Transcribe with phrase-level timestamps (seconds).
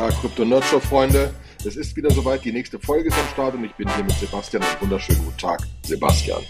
[0.00, 1.30] Tag, Krypto Nerdshow Freunde.
[1.66, 4.12] Es ist wieder soweit, die nächste Folge ist am Start und ich bin hier mit
[4.12, 4.62] Sebastian.
[4.62, 6.40] Einen wunderschönen guten Tag, Sebastian.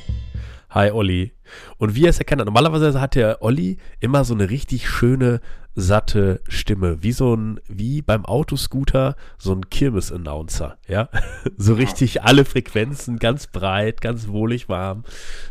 [0.70, 1.32] Hi Olli.
[1.78, 5.41] Und wie er es erkennt, normalerweise hat der Olli immer so eine richtig schöne,
[5.74, 7.02] satte Stimme.
[7.02, 11.08] Wie so ein, wie beim Autoscooter, so ein Kirmes-Announcer, ja.
[11.56, 15.05] So richtig alle Frequenzen, ganz breit, ganz wohlig warm.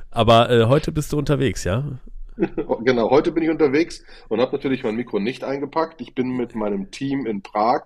[0.10, 1.84] Aber äh, heute bist du unterwegs, ja?
[2.84, 6.02] genau, heute bin ich unterwegs und habe natürlich mein Mikro nicht eingepackt.
[6.02, 7.84] Ich bin mit meinem Team in Prag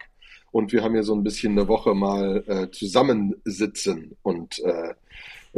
[0.51, 4.93] und wir haben hier so ein bisschen eine Woche mal äh, zusammensitzen und äh,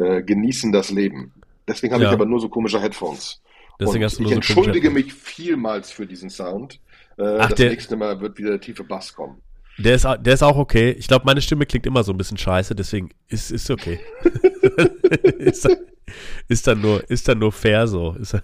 [0.02, 1.34] äh, genießen das Leben.
[1.68, 2.10] Deswegen habe ja.
[2.10, 3.42] ich aber nur so komische Headphones.
[3.80, 6.80] Deswegen und hast du nur ich so entschuldige mich vielmals für diesen Sound.
[7.18, 9.42] Äh, Ach, das der, nächste Mal wird wieder der tiefe Bass kommen.
[9.78, 10.92] Der ist, der ist auch okay.
[10.92, 14.00] Ich glaube, meine Stimme klingt immer so ein bisschen scheiße, deswegen ist, ist okay.
[15.38, 15.68] ist,
[16.48, 18.14] ist dann nur, ist dann nur fair so.
[18.14, 18.38] Ist,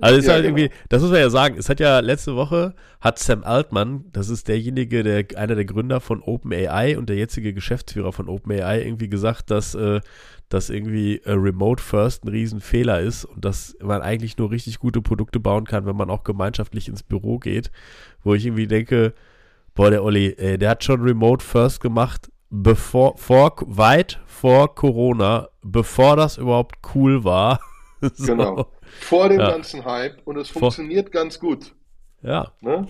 [0.00, 0.58] also ist ja, halt genau.
[0.58, 4.28] irgendwie, das muss man ja sagen, es hat ja letzte Woche, hat Sam Altman, das
[4.28, 9.08] ist derjenige, der, einer der Gründer von OpenAI und der jetzige Geschäftsführer von OpenAI irgendwie
[9.08, 10.00] gesagt, dass, äh,
[10.50, 15.00] dass irgendwie äh, Remote First ein Riesenfehler ist und dass man eigentlich nur richtig gute
[15.00, 17.70] Produkte bauen kann, wenn man auch gemeinschaftlich ins Büro geht,
[18.22, 19.14] wo ich irgendwie denke,
[19.74, 25.48] boah, der Olli, ey, der hat schon Remote First gemacht, bevor, vor, weit vor Corona,
[25.62, 27.60] bevor das überhaupt cool war.
[28.00, 28.26] so.
[28.26, 28.66] Genau.
[29.00, 29.50] Vor dem ja.
[29.50, 31.74] ganzen Hype und es funktioniert vor, ganz gut.
[32.22, 32.52] Ja.
[32.60, 32.86] Ne?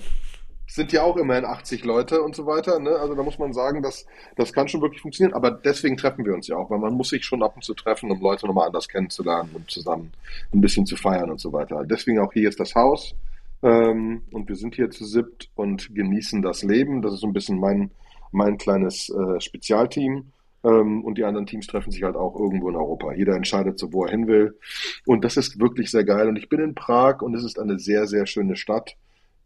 [0.74, 2.80] sind ja auch immerhin 80 Leute und so weiter.
[2.80, 2.90] Ne?
[2.90, 4.06] Also da muss man sagen, dass
[4.36, 5.34] das kann schon wirklich funktionieren.
[5.34, 7.74] Aber deswegen treffen wir uns ja auch, weil man muss sich schon ab und zu
[7.74, 10.12] treffen, um Leute nochmal anders kennenzulernen und zusammen
[10.52, 11.84] ein bisschen zu feiern und so weiter.
[11.84, 13.14] Deswegen auch hier ist das Haus
[13.64, 17.00] ähm, und wir sind hier zu siebt und genießen das Leben.
[17.00, 17.90] Das ist so ein bisschen mein,
[18.30, 20.32] mein kleines äh, Spezialteam.
[20.62, 23.14] Ähm, und die anderen Teams treffen sich halt auch irgendwo in Europa.
[23.14, 24.58] Jeder entscheidet so, wo er hin will.
[25.06, 26.28] Und das ist wirklich sehr geil.
[26.28, 28.96] Und ich bin in Prag und es ist eine sehr, sehr schöne Stadt.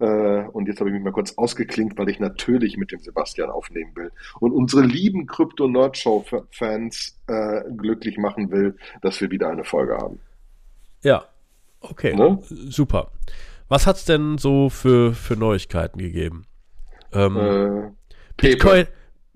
[0.01, 3.51] Äh, und jetzt habe ich mich mal kurz ausgeklinkt, weil ich natürlich mit dem Sebastian
[3.51, 9.97] aufnehmen will und unsere lieben Krypto-Nerd-Show-Fans äh, glücklich machen will, dass wir wieder eine Folge
[9.97, 10.21] haben.
[11.03, 11.25] Ja,
[11.81, 12.39] okay, ne?
[12.43, 13.11] super.
[13.69, 16.47] Was hat es denn so für, für Neuigkeiten gegeben?
[17.13, 17.91] Ähm, äh,
[18.37, 18.87] Bitcoin,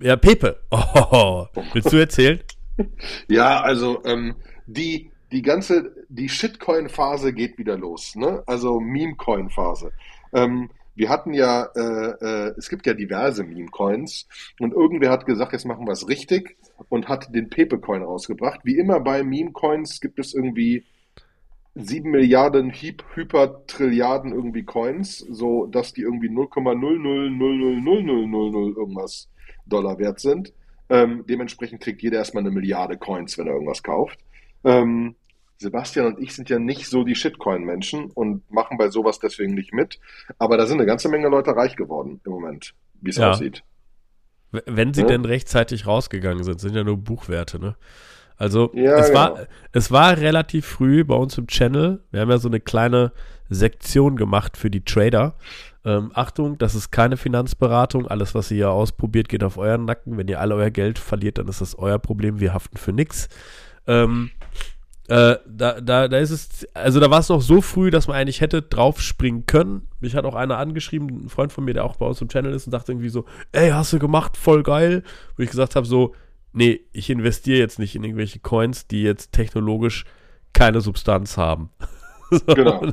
[0.01, 0.61] ja, Pepe.
[0.71, 2.41] Oh, willst du erzählen?
[3.29, 4.35] ja, also ähm,
[4.67, 8.43] die die ganze die Shitcoin-Phase geht wieder los, ne?
[8.47, 9.93] Also Meme-Coin-Phase.
[10.33, 14.29] Ähm, wir hatten ja, äh, äh, es gibt ja diverse Meme-Coins
[14.61, 16.57] und irgendwer hat gesagt, jetzt machen wir es richtig
[16.91, 18.61] und hat den Pepe-Coin rausgebracht.
[18.65, 20.85] Wie immer bei Meme-Coins gibt es irgendwie
[21.75, 29.29] sieben Milliarden Hypertrilliarden irgendwie Coins, so dass die irgendwie 0,00000000 irgendwas
[29.67, 30.53] Dollar wert sind.
[30.91, 34.19] Ähm, dementsprechend kriegt jeder erstmal eine Milliarde Coins, wenn er irgendwas kauft.
[34.65, 35.15] Ähm,
[35.59, 39.73] Sebastian und ich sind ja nicht so die Shitcoin-Menschen und machen bei sowas deswegen nicht
[39.73, 39.99] mit.
[40.39, 43.31] Aber da sind eine ganze Menge Leute reich geworden im Moment, wie es ja.
[43.31, 43.63] aussieht.
[44.51, 45.07] Wenn sie ja?
[45.07, 47.77] denn rechtzeitig rausgegangen sind, sind ja nur Buchwerte, ne?
[48.37, 49.21] Also ja, es, genau.
[49.21, 49.39] war,
[49.73, 52.01] es war relativ früh bei uns im Channel.
[52.11, 53.13] Wir haben ja so eine kleine
[53.49, 55.35] Sektion gemacht für die Trader.
[55.85, 58.07] Ähm, Achtung, das ist keine Finanzberatung.
[58.07, 60.17] Alles, was ihr hier ausprobiert, geht auf euren Nacken.
[60.17, 62.41] Wenn ihr alle euer Geld verliert, dann ist das euer Problem.
[62.41, 63.29] Wir haften für nichts.
[63.87, 64.31] Ähm,
[65.09, 68.17] äh, da, da, da ist es, also da war es noch so früh, dass man
[68.17, 69.89] eigentlich hätte draufspringen können.
[70.01, 72.55] Mich hat auch einer angeschrieben, ein Freund von mir, der auch bei uns im Channel
[72.55, 75.03] ist und dachte irgendwie so, ey, hast du gemacht, voll geil.
[75.37, 76.15] Wo ich gesagt habe so,
[76.53, 80.05] nee, ich investiere jetzt nicht in irgendwelche Coins, die jetzt technologisch
[80.53, 81.71] keine Substanz haben.
[82.31, 82.93] so, genau.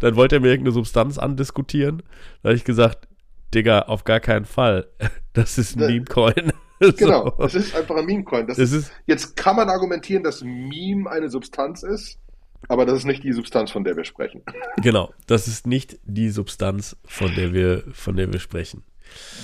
[0.00, 2.02] Dann wollte er mir irgendeine Substanz andiskutieren.
[2.42, 3.08] Da habe ich gesagt,
[3.54, 4.88] Digga, auf gar keinen Fall.
[5.32, 5.88] Das ist ein ne.
[5.88, 6.52] Meme-Coin.
[6.96, 8.46] Genau, es ist einfach ein Meme-Coin.
[9.06, 12.18] jetzt kann man argumentieren, dass Meme eine Substanz ist,
[12.68, 14.42] aber das ist nicht die Substanz, von der wir sprechen.
[14.82, 18.82] Genau, das ist nicht die Substanz, von der wir, von der wir sprechen.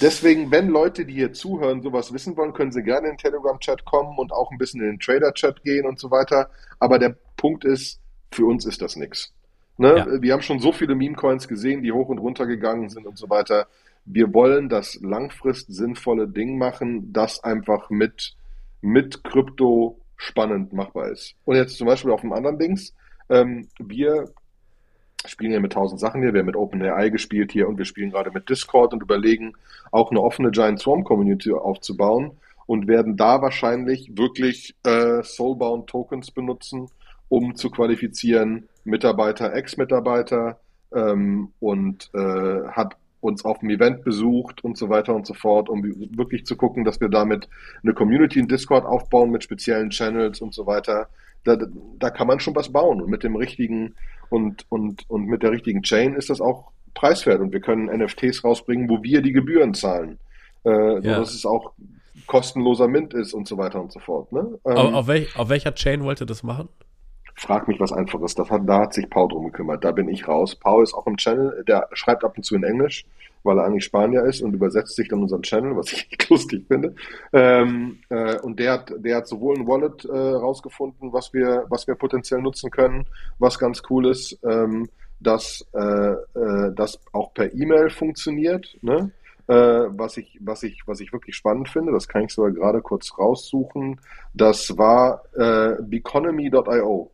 [0.01, 3.85] Deswegen, wenn Leute, die hier zuhören, sowas wissen wollen, können sie gerne in den Telegram-Chat
[3.85, 6.51] kommen und auch ein bisschen in den Trader-Chat gehen und so weiter.
[6.79, 8.01] Aber der Punkt ist,
[8.31, 9.33] für uns ist das nichts.
[9.79, 9.97] Ne?
[9.97, 10.23] Ja.
[10.23, 13.31] Wir haben schon so viele Meme-Coins gesehen, die hoch und runter gegangen sind und so
[13.31, 13.67] weiter
[14.05, 18.35] wir wollen das langfrist sinnvolle Ding machen, das einfach mit,
[18.81, 21.35] mit Krypto spannend machbar ist.
[21.45, 22.95] Und jetzt zum Beispiel auf dem anderen Dings,
[23.29, 24.33] ähm, wir
[25.31, 28.11] spielen ja mit tausend Sachen hier, wir haben mit OpenAI gespielt hier und wir spielen
[28.11, 29.55] gerade mit Discord und überlegen,
[29.91, 32.33] auch eine offene Giant Swarm Community aufzubauen
[32.67, 36.89] und werden da wahrscheinlich wirklich äh, Soulbound Tokens benutzen,
[37.29, 40.59] um zu qualifizieren Mitarbeiter, Ex-Mitarbeiter
[40.95, 45.69] ähm, und äh, hat uns auf dem Event besucht und so weiter und so fort,
[45.69, 47.49] um wirklich zu gucken, dass wir damit
[47.83, 51.09] eine Community in Discord aufbauen mit speziellen Channels und so weiter.
[51.45, 51.57] Da,
[51.99, 53.95] da kann man schon was bauen und mit dem richtigen
[54.31, 58.45] und, und, und mit der richtigen Chain ist das auch preiswert und wir können NFTs
[58.45, 60.19] rausbringen, wo wir die Gebühren zahlen.
[60.65, 61.19] Äh, ja.
[61.19, 61.73] Dass es auch
[62.27, 64.33] kostenloser Mint ist und so weiter und so fort.
[64.33, 64.59] Ne?
[64.65, 66.69] Ähm, auf, auf, welch, auf welcher Chain wollt ihr das machen?
[67.35, 68.35] Frag mich was Einfaches.
[68.35, 69.85] Das hat, da hat sich Paul drum gekümmert.
[69.85, 70.55] Da bin ich raus.
[70.55, 71.65] Paul ist auch im Channel.
[71.67, 73.05] Der schreibt ab und zu in Englisch,
[73.43, 76.95] weil er eigentlich Spanier ist und übersetzt sich dann unseren Channel, was ich lustig finde.
[77.33, 81.87] Ähm, äh, und der hat, der hat sowohl ein Wallet äh, rausgefunden, was wir, was
[81.87, 83.07] wir potenziell nutzen können,
[83.39, 84.89] was ganz cool ist, ähm,
[85.21, 88.77] dass äh, äh, das auch per E-Mail funktioniert.
[88.83, 89.13] Ne?
[89.49, 92.81] Äh, was ich, was ich, was ich wirklich spannend finde, das kann ich sogar gerade
[92.81, 94.01] kurz raussuchen.
[94.35, 97.11] Das war äh, Beconomy.io.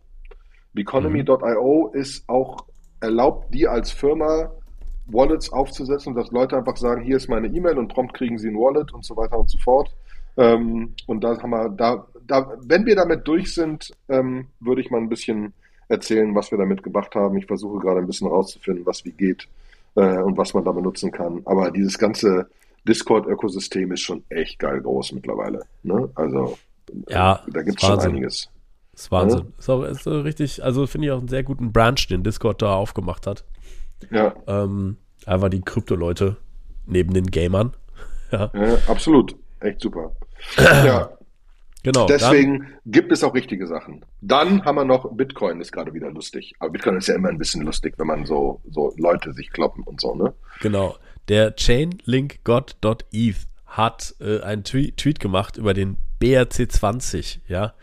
[0.75, 1.99] Beconomy.io mhm.
[1.99, 2.67] ist auch
[3.01, 4.51] erlaubt, die als Firma
[5.09, 8.49] Wallets aufzusetzen und dass Leute einfach sagen, hier ist meine E-Mail und prompt kriegen sie
[8.49, 9.91] ein Wallet und so weiter und so fort.
[10.37, 14.91] Ähm, und da haben wir, da, da, wenn wir damit durch sind, ähm, würde ich
[14.91, 15.53] mal ein bisschen
[15.89, 17.37] erzählen, was wir damit gemacht haben.
[17.39, 19.49] Ich versuche gerade ein bisschen rauszufinden, was wie geht
[19.97, 21.43] äh, und was man da benutzen kann.
[21.45, 22.49] Aber dieses ganze
[22.87, 25.65] Discord-Ökosystem ist schon echt geil groß mittlerweile.
[25.83, 26.09] Ne?
[26.15, 26.57] Also
[27.09, 28.49] ja, da gibt es schon einiges.
[28.93, 29.41] Das ist Wahnsinn.
[29.41, 29.59] Ja?
[29.59, 32.63] Ist auch ist so richtig, also finde ich auch einen sehr guten Branch, den Discord
[32.63, 33.45] da aufgemacht hat.
[34.11, 34.35] Ja.
[34.47, 34.97] Ähm,
[35.27, 36.37] einfach die Krypto-Leute
[36.87, 37.75] neben den Gamern.
[38.31, 38.51] ja.
[38.55, 39.35] ja, absolut.
[39.61, 40.13] Echt super.
[40.57, 41.11] ja.
[41.85, 42.07] Genau.
[42.07, 44.05] Deswegen dann, gibt es auch richtige Sachen.
[44.21, 46.55] Dann haben wir noch Bitcoin, ist gerade wieder lustig.
[46.59, 49.85] Aber Bitcoin ist ja immer ein bisschen lustig, wenn man so, so Leute sich kloppen
[49.85, 50.35] und so, ne?
[50.61, 50.97] Genau.
[51.29, 57.75] Der Chainlinkgod.eth hat äh, einen Tweet, Tweet gemacht über den BRC20, ja.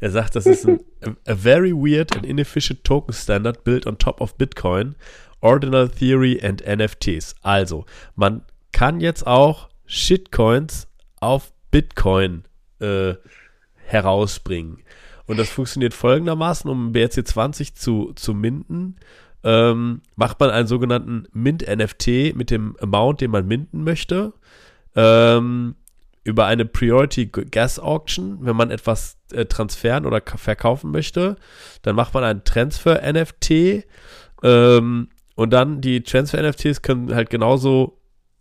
[0.00, 0.80] Er sagt, das ist ein
[1.26, 4.96] a very weird and inefficient token standard built on top of Bitcoin,
[5.42, 7.34] ordinal theory and NFTs.
[7.42, 7.84] Also,
[8.16, 8.42] man
[8.72, 10.88] kann jetzt auch Shitcoins
[11.20, 12.44] auf Bitcoin
[12.80, 13.14] äh,
[13.76, 14.78] herausbringen.
[15.26, 18.96] Und das funktioniert folgendermaßen, um BRC20 zu, zu minden,
[19.44, 24.32] ähm, macht man einen sogenannten Mint-NFT mit dem Amount, den man minden möchte.
[24.94, 25.74] Ähm,
[26.24, 31.36] über eine Priority Gas Auction, wenn man etwas äh, transferen oder verkaufen möchte,
[31.82, 33.84] dann macht man einen Transfer NFT
[34.44, 35.08] ähm,
[35.42, 37.98] und dann die Transfer NFTs können halt genauso,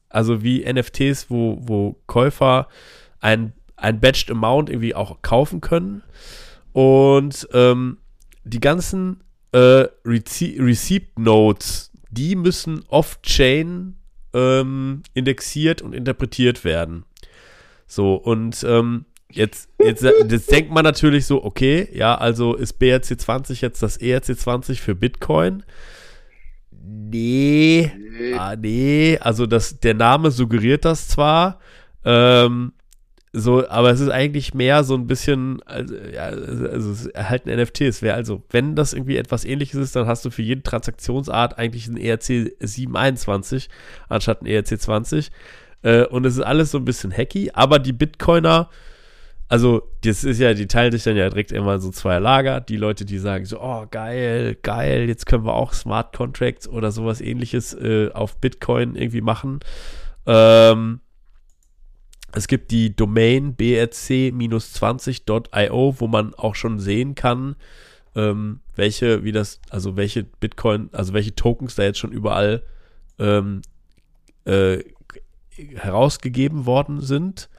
[0.09, 2.67] also wie NFTs, wo, wo Käufer
[3.19, 6.03] ein ein Batched Amount irgendwie auch kaufen können.
[6.71, 7.97] Und ähm,
[8.43, 13.95] die ganzen äh, Rece Receipt Notes, die müssen off-chain
[14.33, 17.03] ähm, indexiert und interpretiert werden.
[17.87, 23.61] So, und ähm, jetzt, jetzt, jetzt denkt man natürlich so, okay, ja, also ist BRC20
[23.61, 25.63] jetzt das ERC20 für Bitcoin?
[26.83, 28.33] Nee, nee.
[28.33, 31.59] Ah, nee, also das, der Name suggeriert das zwar,
[32.05, 32.73] ähm,
[33.33, 38.01] so, aber es ist eigentlich mehr so ein bisschen, also, ja, also es erhalten NFTs.
[38.01, 41.87] Wäre also, wenn das irgendwie etwas ähnliches ist, dann hast du für jede Transaktionsart eigentlich
[41.87, 43.69] ein ERC 721
[44.09, 45.31] anstatt ein ERC 20.
[45.83, 48.69] Äh, und es ist alles so ein bisschen hacky, aber die Bitcoiner,
[49.51, 52.61] also das ist ja, die teilen sich dann ja direkt immer so zwei Lager.
[52.61, 56.93] Die Leute, die sagen so, oh geil, geil, jetzt können wir auch Smart Contracts oder
[56.93, 59.59] sowas ähnliches äh, auf Bitcoin irgendwie machen.
[60.25, 61.01] Ähm,
[62.31, 67.57] es gibt die Domain brc-20.io, wo man auch schon sehen kann,
[68.15, 72.63] ähm, welche, wie das, also welche Bitcoin, also welche Tokens da jetzt schon überall
[73.19, 73.63] ähm,
[74.45, 74.77] äh,
[75.75, 77.49] herausgegeben worden sind.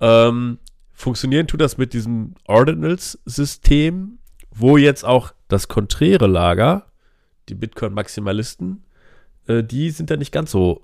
[0.00, 0.60] Ähm,
[0.96, 4.18] funktionieren tut das mit diesem Ordinals-System,
[4.50, 6.86] wo jetzt auch das konträre Lager,
[7.48, 8.82] die Bitcoin-Maximalisten,
[9.46, 10.82] äh, die sind da nicht ganz so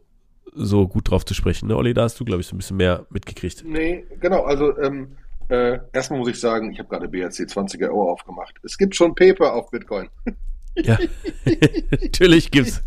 [0.55, 1.69] so gut drauf zu sprechen.
[1.69, 1.77] Ne?
[1.77, 3.65] Olli, da hast du, glaube ich, so ein bisschen mehr mitgekriegt.
[3.65, 4.43] Nee, genau.
[4.43, 5.17] Also ähm,
[5.49, 8.55] äh, erstmal muss ich sagen, ich habe gerade BRC 20er Euro aufgemacht.
[8.63, 10.11] Es gibt schon Paper auf Bitcoin.
[10.77, 10.99] ja,
[11.91, 12.83] natürlich gibt's.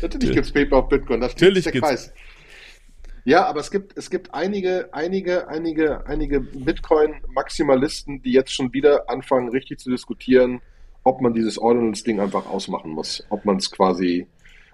[0.00, 1.20] Natürlich gibt's Paper auf Bitcoin.
[1.20, 2.12] Das natürlich der Kreis.
[3.24, 9.08] Ja, aber es gibt, es gibt einige, einige, einige, einige Bitcoin-Maximalisten, die jetzt schon wieder
[9.08, 10.60] anfangen, richtig zu diskutieren,
[11.04, 13.24] ob man dieses Ordinals-Ding einfach ausmachen muss.
[13.30, 14.26] Ob man es quasi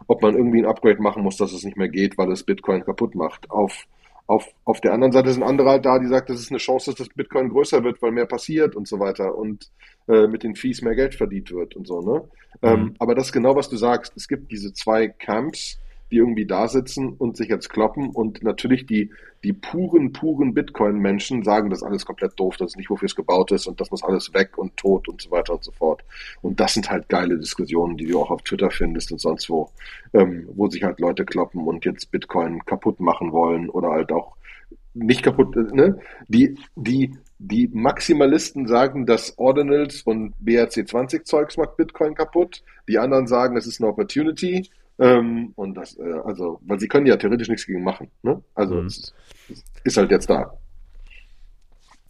[0.06, 2.84] ob man irgendwie ein Upgrade machen muss, dass es nicht mehr geht, weil es Bitcoin
[2.84, 3.50] kaputt macht.
[3.50, 3.86] Auf,
[4.26, 6.90] auf, auf der anderen Seite sind andere halt da, die sagen, das ist eine Chance,
[6.90, 9.70] dass das Bitcoin größer wird, weil mehr passiert und so weiter und
[10.08, 12.28] äh, mit den Fees mehr Geld verdient wird und so, ne?
[12.60, 12.68] Mhm.
[12.68, 14.12] Ähm, aber das ist genau, was du sagst.
[14.16, 15.78] Es gibt diese zwei Camps,
[16.10, 18.10] die irgendwie da sitzen und sich jetzt kloppen.
[18.10, 19.10] Und natürlich die,
[19.44, 23.16] die puren, puren Bitcoin-Menschen sagen, das ist alles komplett doof, das ist nicht, wofür es
[23.16, 26.02] gebaut ist und das muss alles weg und tot und so weiter und so fort.
[26.42, 29.70] Und das sind halt geile Diskussionen, die du auch auf Twitter findest und sonst wo,
[30.12, 34.36] ähm, wo sich halt Leute kloppen und jetzt Bitcoin kaputt machen wollen oder halt auch
[34.92, 36.00] nicht kaputt, ne?
[36.28, 42.62] Die, die, die Maximalisten sagen, dass Ordinals und BRC20 Zeugs macht Bitcoin kaputt.
[42.88, 44.68] Die anderen sagen, es ist eine Opportunity
[45.00, 48.10] Ähm, und das, äh, also, weil sie können ja theoretisch nichts gegen machen.
[48.22, 48.42] Ne?
[48.54, 48.86] Also mhm.
[48.86, 49.14] es,
[49.48, 50.52] es ist halt jetzt da.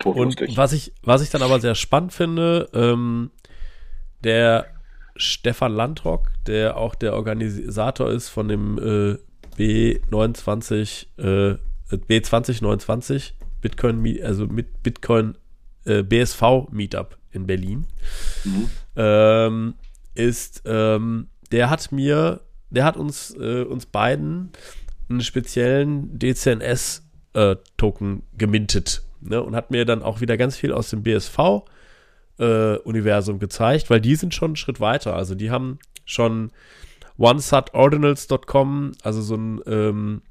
[0.04, 3.30] Und was ich, was ich dann aber sehr spannend finde, ähm,
[4.24, 4.66] der
[5.16, 9.18] Stefan Landrock, der auch der Organisator ist von dem äh,
[9.58, 11.58] B29, äh,
[11.90, 15.36] B2029 Bitcoin, also mit Bitcoin
[15.84, 17.86] äh, BSV Meetup in Berlin,
[18.44, 18.70] mhm.
[18.96, 19.74] ähm,
[20.14, 24.50] ist, ähm, der hat mir, der hat uns, äh, uns beiden
[25.08, 30.90] einen speziellen DCNS-Token äh, gemintet ne, und hat mir dann auch wieder ganz viel aus
[30.90, 31.38] dem BSV
[32.38, 35.14] äh, Universum gezeigt, weil die sind schon einen Schritt weiter.
[35.14, 36.50] Also die haben schon
[37.18, 40.22] OneSatOrdinals.com, also so ein, ähm,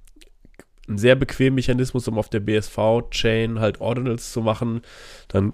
[0.88, 4.81] ein sehr bequemen Mechanismus, um auf der BSV-Chain halt Ordinals zu machen.
[5.27, 5.53] Dann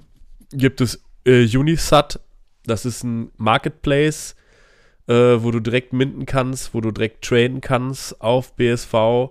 [0.51, 2.21] gibt es äh, Unisat,
[2.65, 4.35] das ist ein Marketplace,
[5.07, 9.29] äh, wo du direkt minden kannst, wo du direkt traden kannst auf BSV.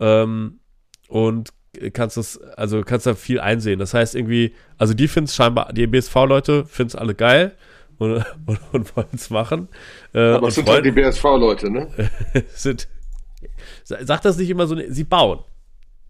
[0.00, 0.60] Ähm,
[1.08, 1.50] und
[1.92, 3.78] kannst das, also kannst da viel einsehen.
[3.78, 7.56] Das heißt irgendwie, also die finden es scheinbar, die BSV-Leute finden es alle geil
[7.98, 9.68] und, und, und wollen es machen.
[10.14, 11.88] Äh, Aber es sind halt die BSV-Leute, ne?
[12.54, 12.88] sind,
[13.84, 15.40] sag das nicht immer so, sie bauen.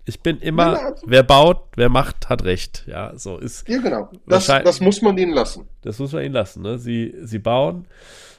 [0.05, 2.85] Ich bin immer, ja, also, wer baut, wer macht, hat recht.
[2.87, 3.69] Ja, so ist.
[3.69, 4.11] Ja, genau.
[4.27, 5.69] Das, das muss man ihnen lassen.
[5.83, 6.63] Das muss man ihnen lassen.
[6.63, 6.79] Ne?
[6.79, 7.87] Sie, sie bauen.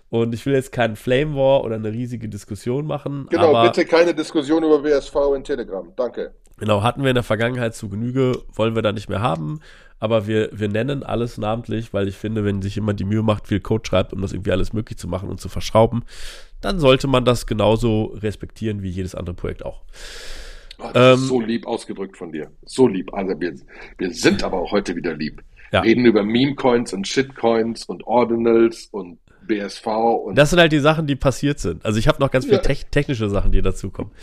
[0.10, 3.28] Und ich will jetzt keinen Flame War oder eine riesige Diskussion machen.
[3.30, 5.92] Genau, bitte keine Diskussion über WSV in Telegram.
[5.96, 6.34] Danke.
[6.58, 9.62] Genau, hatten wir in der Vergangenheit zu Genüge, wollen wir da nicht mehr haben.
[10.00, 13.48] Aber wir, wir nennen alles namentlich, weil ich finde, wenn sich jemand die Mühe macht,
[13.48, 16.04] viel Code schreibt, um das irgendwie alles möglich zu machen und zu verschrauben,
[16.62, 19.82] dann sollte man das genauso respektieren wie jedes andere Projekt auch.
[20.80, 22.50] Oh, das ähm, ist so lieb ausgedrückt von dir.
[22.66, 23.13] So lieb.
[23.13, 23.54] Also wir,
[23.98, 25.44] wir sind aber auch heute wieder lieb.
[25.72, 25.82] Ja.
[25.82, 29.88] Reden über Meme-Coins und Shitcoins und Ordinals und BSV.
[29.88, 31.84] Und das sind halt die Sachen, die passiert sind.
[31.84, 34.13] Also ich habe noch ganz viele te technische Sachen, die dazukommen.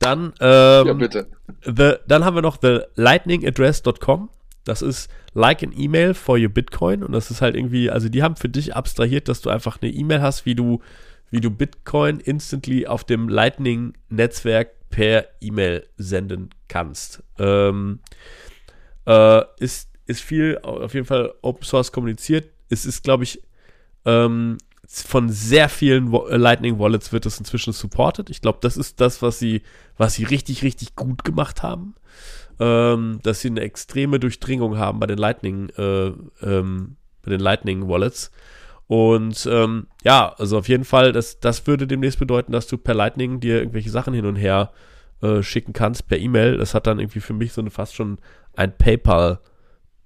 [0.00, 1.26] Dann, ähm, ja, bitte.
[1.62, 4.30] The, dann haben wir noch the lightningaddress.com.
[4.64, 7.04] Das ist like an email for your Bitcoin.
[7.04, 9.90] Und das ist halt irgendwie, also die haben für dich abstrahiert, dass du einfach eine
[9.92, 10.80] E-Mail hast, wie du,
[11.30, 17.22] wie du Bitcoin instantly auf dem Lightning-Netzwerk per E-Mail senden kannst.
[17.38, 18.00] Ähm,
[19.06, 22.50] äh, ist, ist viel auf jeden Fall Open Source kommuniziert.
[22.68, 23.42] Es ist, glaube ich,
[24.04, 24.58] ähm,
[24.90, 28.28] von sehr vielen äh, Lightning Wallets wird es inzwischen supported.
[28.28, 29.62] Ich glaube, das ist das, was sie,
[29.96, 31.94] was sie richtig, richtig gut gemacht haben.
[32.58, 37.88] Ähm, dass sie eine extreme Durchdringung haben bei den Lightning, äh, ähm, bei den Lightning
[37.88, 38.30] Wallets.
[38.86, 42.94] Und ähm, ja, also auf jeden Fall, das, das würde demnächst bedeuten, dass du per
[42.94, 44.72] Lightning dir irgendwelche Sachen hin und her
[45.22, 46.56] äh, schicken kannst, per E-Mail.
[46.56, 48.18] Das hat dann irgendwie für mich so eine fast schon
[48.56, 49.38] ein PayPal,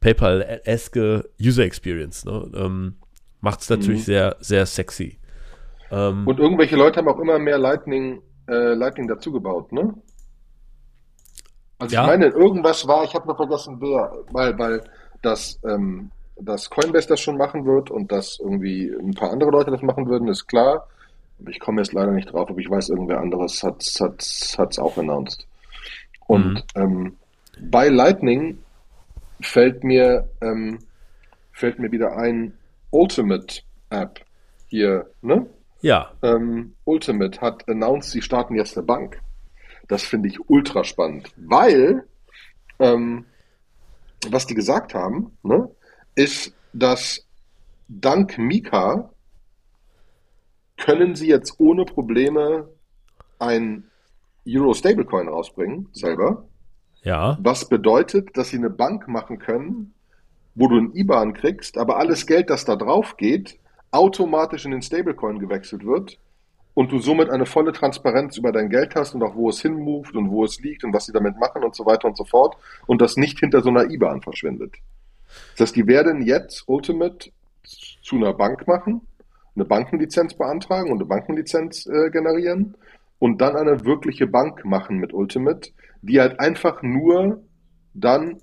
[0.00, 2.26] PayPal-eske User Experience.
[2.26, 2.50] Ne?
[3.44, 4.04] Macht es natürlich mhm.
[4.04, 5.18] sehr, sehr sexy.
[5.90, 9.92] Ähm, und irgendwelche Leute haben auch immer mehr Lightning, äh, Lightning dazugebaut, ne?
[11.78, 12.02] Also ja.
[12.02, 14.82] ich meine, irgendwas war, ich habe noch vergessen, wer, weil, weil
[15.20, 16.10] das, ähm,
[16.40, 20.08] dass Coinbase das schon machen wird und dass irgendwie ein paar andere Leute das machen
[20.08, 20.88] würden, ist klar.
[21.46, 24.78] Ich komme jetzt leider nicht drauf, aber ich weiß, irgendwer anderes hat es hat's, hat's
[24.78, 25.46] auch announced.
[26.26, 26.82] Und mhm.
[26.82, 27.16] ähm,
[27.60, 28.58] bei Lightning
[29.42, 30.78] fällt mir, ähm,
[31.52, 32.54] fällt mir wieder ein,
[32.94, 34.20] Ultimate App
[34.68, 35.46] hier, ne?
[35.80, 36.12] Ja.
[36.22, 39.20] Ähm, Ultimate hat announced, sie starten jetzt eine Bank.
[39.88, 42.04] Das finde ich ultra spannend, weil
[42.78, 43.26] ähm,
[44.30, 45.68] was die gesagt haben, ne,
[46.14, 47.26] ist, dass
[47.88, 49.10] dank Mika
[50.76, 52.68] können sie jetzt ohne Probleme
[53.38, 53.84] ein
[54.48, 56.44] Euro Stablecoin rausbringen, selber.
[57.02, 57.38] Ja.
[57.40, 59.93] Was bedeutet, dass sie eine Bank machen können,
[60.54, 63.58] wo du ein IBAN kriegst, aber alles Geld, das da drauf geht,
[63.90, 66.18] automatisch in den Stablecoin gewechselt wird
[66.74, 70.16] und du somit eine volle Transparenz über dein Geld hast und auch wo es hinmoved
[70.16, 72.56] und wo es liegt und was sie damit machen und so weiter und so fort
[72.86, 74.76] und das nicht hinter so einer IBAN verschwindet.
[75.52, 77.30] Das heißt, die werden jetzt Ultimate
[78.02, 79.00] zu einer Bank machen,
[79.54, 82.76] eine Bankenlizenz beantragen und eine Bankenlizenz äh, generieren
[83.18, 85.70] und dann eine wirkliche Bank machen mit Ultimate,
[86.02, 87.42] die halt einfach nur
[87.94, 88.40] dann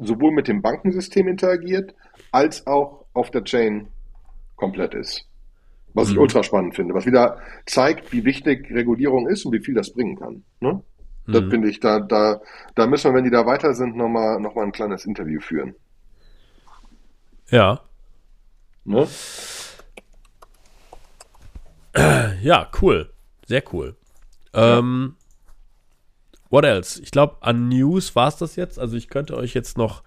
[0.00, 1.94] sowohl mit dem Bankensystem interagiert,
[2.32, 3.88] als auch auf der Chain
[4.56, 5.26] komplett ist.
[5.94, 6.14] Was mhm.
[6.14, 9.92] ich ultra spannend finde, was wieder zeigt, wie wichtig Regulierung ist und wie viel das
[9.92, 10.44] bringen kann.
[10.60, 10.82] Ne?
[11.26, 11.32] Mhm.
[11.32, 12.40] Das finde ich, da, da,
[12.74, 15.74] da müssen wir, wenn die da weiter sind, nochmal noch mal ein kleines Interview führen.
[17.50, 17.80] Ja.
[18.84, 19.06] Ne?
[22.42, 23.12] Ja, cool.
[23.46, 23.96] Sehr cool.
[24.54, 24.78] Ja.
[24.78, 25.16] Ähm,
[26.50, 27.00] What else?
[27.02, 28.78] Ich glaube, an News war es das jetzt.
[28.78, 30.02] Also ich könnte euch jetzt noch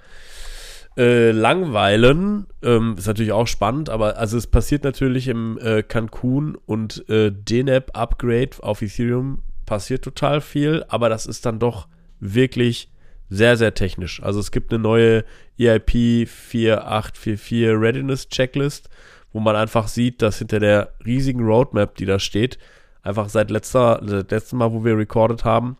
[0.97, 2.45] äh, langweilen.
[2.61, 7.31] Ähm, ist natürlich auch spannend, aber also es passiert natürlich im äh, Cancun und äh,
[7.31, 11.87] DNAP Upgrade auf Ethereum passiert total viel, aber das ist dann doch
[12.19, 12.89] wirklich
[13.29, 14.21] sehr, sehr technisch.
[14.21, 15.23] Also es gibt eine neue
[15.57, 18.89] EIP 4844 Readiness Checklist,
[19.31, 22.59] wo man einfach sieht, dass hinter der riesigen Roadmap, die da steht,
[23.01, 25.77] einfach seit letzter, seit letztem Mal, wo wir recorded haben,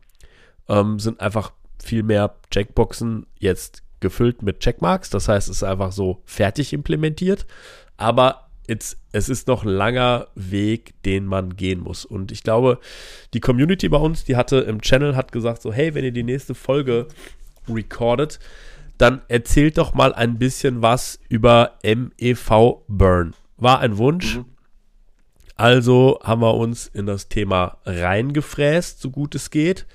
[0.67, 1.51] ähm, sind einfach
[1.81, 5.09] viel mehr Checkboxen jetzt gefüllt mit Checkmarks.
[5.09, 7.45] Das heißt, es ist einfach so fertig implementiert.
[7.97, 12.05] Aber it's, es ist noch ein langer Weg, den man gehen muss.
[12.05, 12.79] Und ich glaube,
[13.33, 16.23] die Community bei uns, die hatte im Channel, hat gesagt so, hey, wenn ihr die
[16.23, 17.07] nächste Folge
[17.67, 18.39] recordet,
[18.97, 23.33] dann erzählt doch mal ein bisschen was über MEV Burn.
[23.57, 24.37] War ein Wunsch.
[24.37, 24.45] Mhm.
[25.55, 29.85] Also haben wir uns in das Thema reingefräst, so gut es geht.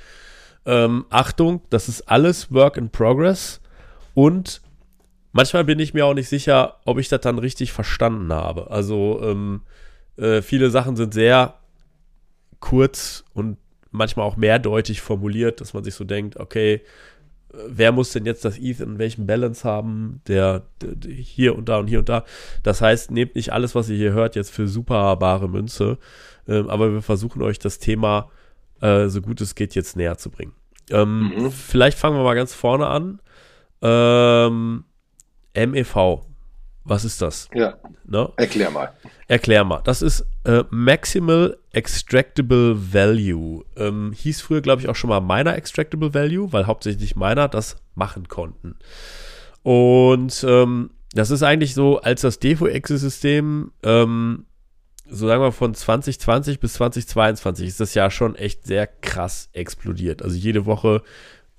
[0.68, 3.62] Ähm, Achtung, das ist alles Work in Progress.
[4.12, 4.60] Und
[5.32, 8.70] manchmal bin ich mir auch nicht sicher, ob ich das dann richtig verstanden habe.
[8.70, 9.62] Also ähm,
[10.18, 11.54] äh, viele Sachen sind sehr
[12.60, 13.56] kurz und
[13.92, 16.82] manchmal auch mehrdeutig formuliert, dass man sich so denkt, okay,
[17.50, 21.70] wer muss denn jetzt das ETH in welchem Balance haben, der, der, der, hier und
[21.70, 22.26] da und hier und da.
[22.62, 25.96] Das heißt, nehmt nicht alles, was ihr hier hört, jetzt für super bare Münze,
[26.46, 28.30] ähm, aber wir versuchen euch das Thema
[28.80, 30.52] äh, so gut es geht jetzt näher zu bringen.
[30.90, 31.50] Ähm, mhm.
[31.50, 33.20] Vielleicht fangen wir mal ganz vorne an.
[33.82, 34.84] Ähm,
[35.54, 36.22] MEV,
[36.84, 37.48] was ist das?
[37.54, 37.74] Ja.
[38.04, 38.32] Ne?
[38.36, 38.92] Erklär mal.
[39.26, 39.82] Erklär mal.
[39.84, 43.64] Das ist äh, Maximal Extractable Value.
[43.76, 47.76] Ähm, hieß früher, glaube ich, auch schon mal Miner Extractable Value, weil hauptsächlich Miner das
[47.94, 48.76] machen konnten.
[49.62, 54.46] Und ähm, das ist eigentlich so, als das Defo-Exe-System, ähm,
[55.10, 60.22] so sagen wir von 2020 bis 2022, ist das Jahr schon echt sehr krass explodiert.
[60.22, 61.02] Also jede Woche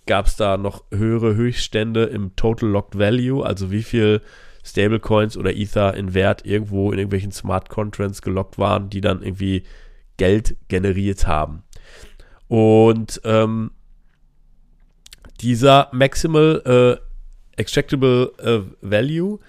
[0.06, 4.22] gab es da noch höhere Höchststände im Total Locked Value, also wie viel
[4.64, 9.64] Stablecoins oder Ether in Wert irgendwo in irgendwelchen Smart Contracts gelockt waren, die dann irgendwie
[10.18, 11.64] Geld generiert haben.
[12.48, 13.72] Und ähm,
[15.42, 19.40] dieser Maximal äh, Extractable äh, Value,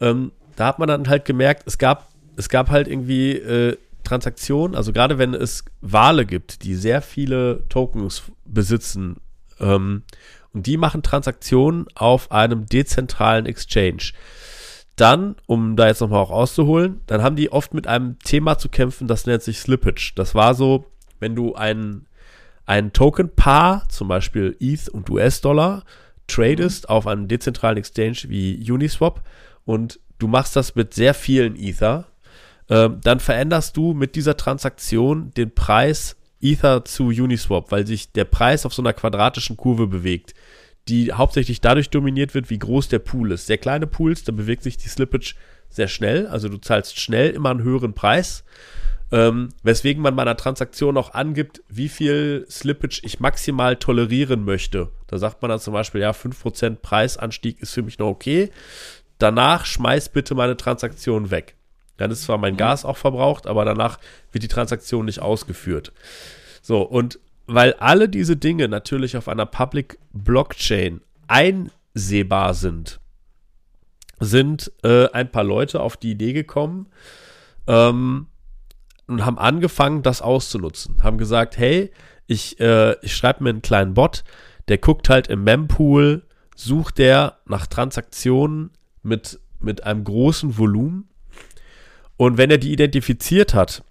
[0.00, 4.74] ähm, da hat man dann halt gemerkt, es gab, es gab halt irgendwie äh, Transaktionen,
[4.74, 9.16] also gerade wenn es Wale gibt, die sehr viele Tokens besitzen,
[9.60, 10.02] ähm,
[10.52, 14.12] und die machen Transaktionen auf einem dezentralen Exchange
[14.96, 18.68] dann, um da jetzt nochmal auch auszuholen, dann haben die oft mit einem Thema zu
[18.68, 20.12] kämpfen, das nennt sich Slippage.
[20.14, 20.84] Das war so,
[21.20, 22.06] wenn du ein,
[22.66, 25.84] ein Token-Paar, zum Beispiel ETH und US-Dollar,
[26.26, 29.22] tradest auf einem dezentralen Exchange wie Uniswap
[29.64, 32.06] und du machst das mit sehr vielen Ether,
[32.70, 38.24] äh, dann veränderst du mit dieser Transaktion den Preis Ether zu Uniswap, weil sich der
[38.24, 40.34] Preis auf so einer quadratischen Kurve bewegt
[40.88, 43.46] die hauptsächlich dadurch dominiert wird, wie groß der Pool ist.
[43.46, 45.34] Sehr kleine Pools, da bewegt sich die Slippage
[45.68, 46.26] sehr schnell.
[46.26, 48.44] Also du zahlst schnell immer einen höheren Preis.
[49.12, 54.90] Ähm, weswegen man bei einer Transaktion auch angibt, wie viel Slippage ich maximal tolerieren möchte.
[55.08, 58.50] Da sagt man dann zum Beispiel, ja, 5% Preisanstieg ist für mich noch okay.
[59.18, 61.56] Danach schmeiß bitte meine Transaktion weg.
[62.00, 62.58] Dann ist zwar mein mhm.
[62.58, 63.98] Gas auch verbraucht, aber danach
[64.32, 65.92] wird die Transaktion nicht ausgeführt.
[66.62, 73.00] So, und weil alle diese Dinge natürlich auf einer Public Blockchain einsehbar sind,
[74.18, 76.86] sind äh, ein paar Leute auf die Idee gekommen
[77.66, 78.28] ähm,
[79.06, 81.02] und haben angefangen, das auszunutzen.
[81.02, 81.90] Haben gesagt, hey,
[82.26, 84.24] ich, äh, ich schreibe mir einen kleinen Bot,
[84.68, 86.22] der guckt halt im Mempool,
[86.56, 88.70] sucht der nach Transaktionen
[89.02, 91.09] mit, mit einem großen Volumen.
[92.20, 93.82] Und wenn er die identifiziert hat,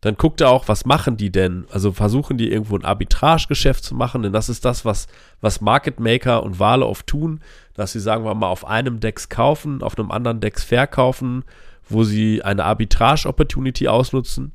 [0.00, 1.64] dann guckt er auch, was machen die denn?
[1.70, 5.06] Also versuchen die irgendwo ein Arbitragegeschäft zu machen, denn das ist das, was,
[5.40, 7.40] was Market Maker und Wale oft tun,
[7.74, 11.44] dass sie, sagen wir mal, auf einem Dex kaufen, auf einem anderen Dex verkaufen,
[11.88, 14.50] wo sie eine Arbitrage-Opportunity ausnutzen.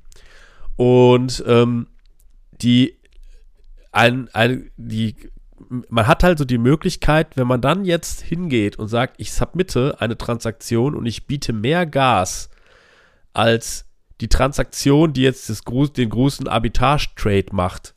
[0.76, 1.88] Und ähm,
[2.62, 2.98] die,
[3.94, 5.16] ein, ein, die,
[5.88, 10.02] man hat halt so die Möglichkeit, wenn man dann jetzt hingeht und sagt, ich submitte
[10.02, 12.50] eine Transaktion und ich biete mehr Gas
[13.34, 13.86] als
[14.22, 17.94] die Transaktion, die jetzt das, den großen Arbitrage-Trade macht,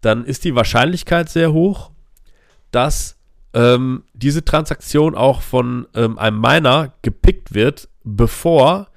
[0.00, 1.90] dann ist die Wahrscheinlichkeit sehr hoch,
[2.70, 3.16] dass
[3.52, 8.88] ähm, diese Transaktion auch von ähm, einem Miner gepickt wird, bevor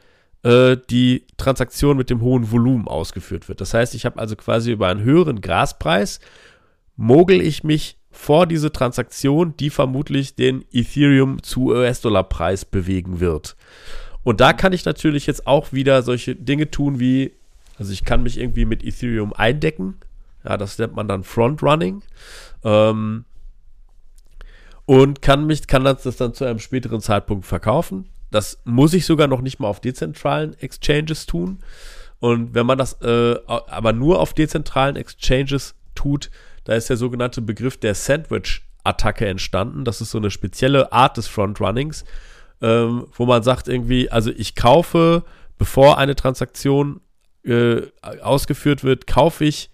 [0.43, 3.61] äh, die Transaktion mit dem hohen Volumen ausgeführt wird.
[3.61, 6.19] Das heißt, ich habe also quasi über einen höheren Graspreis,
[6.95, 13.55] mogel ich mich vor diese Transaktion, die vermutlich den Ethereum zu US-Dollar-Preis bewegen wird.
[14.27, 17.31] Und da kann ich natürlich jetzt auch wieder solche Dinge tun wie,
[17.79, 19.95] also ich kann mich irgendwie mit Ethereum eindecken.
[20.43, 22.01] Ja, das nennt man dann Frontrunning.
[22.65, 23.23] Ähm,
[24.83, 28.09] und kann mich, kann das dann zu einem späteren Zeitpunkt verkaufen.
[28.29, 31.59] Das muss ich sogar noch nicht mal auf dezentralen Exchanges tun.
[32.19, 36.31] Und wenn man das äh, aber nur auf dezentralen Exchanges tut,
[36.65, 39.85] da ist der sogenannte Begriff der Sandwich-Attacke entstanden.
[39.85, 42.03] Das ist so eine spezielle Art des Frontrunnings,
[42.61, 45.23] ähm, wo man sagt irgendwie, also ich kaufe,
[45.57, 47.01] bevor eine Transaktion
[47.43, 47.81] äh,
[48.21, 49.69] ausgeführt wird, kaufe ich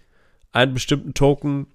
[0.52, 1.66] einen bestimmten Token,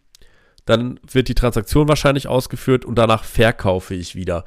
[0.66, 4.44] dann wird die Transaktion wahrscheinlich ausgeführt und danach verkaufe ich wieder.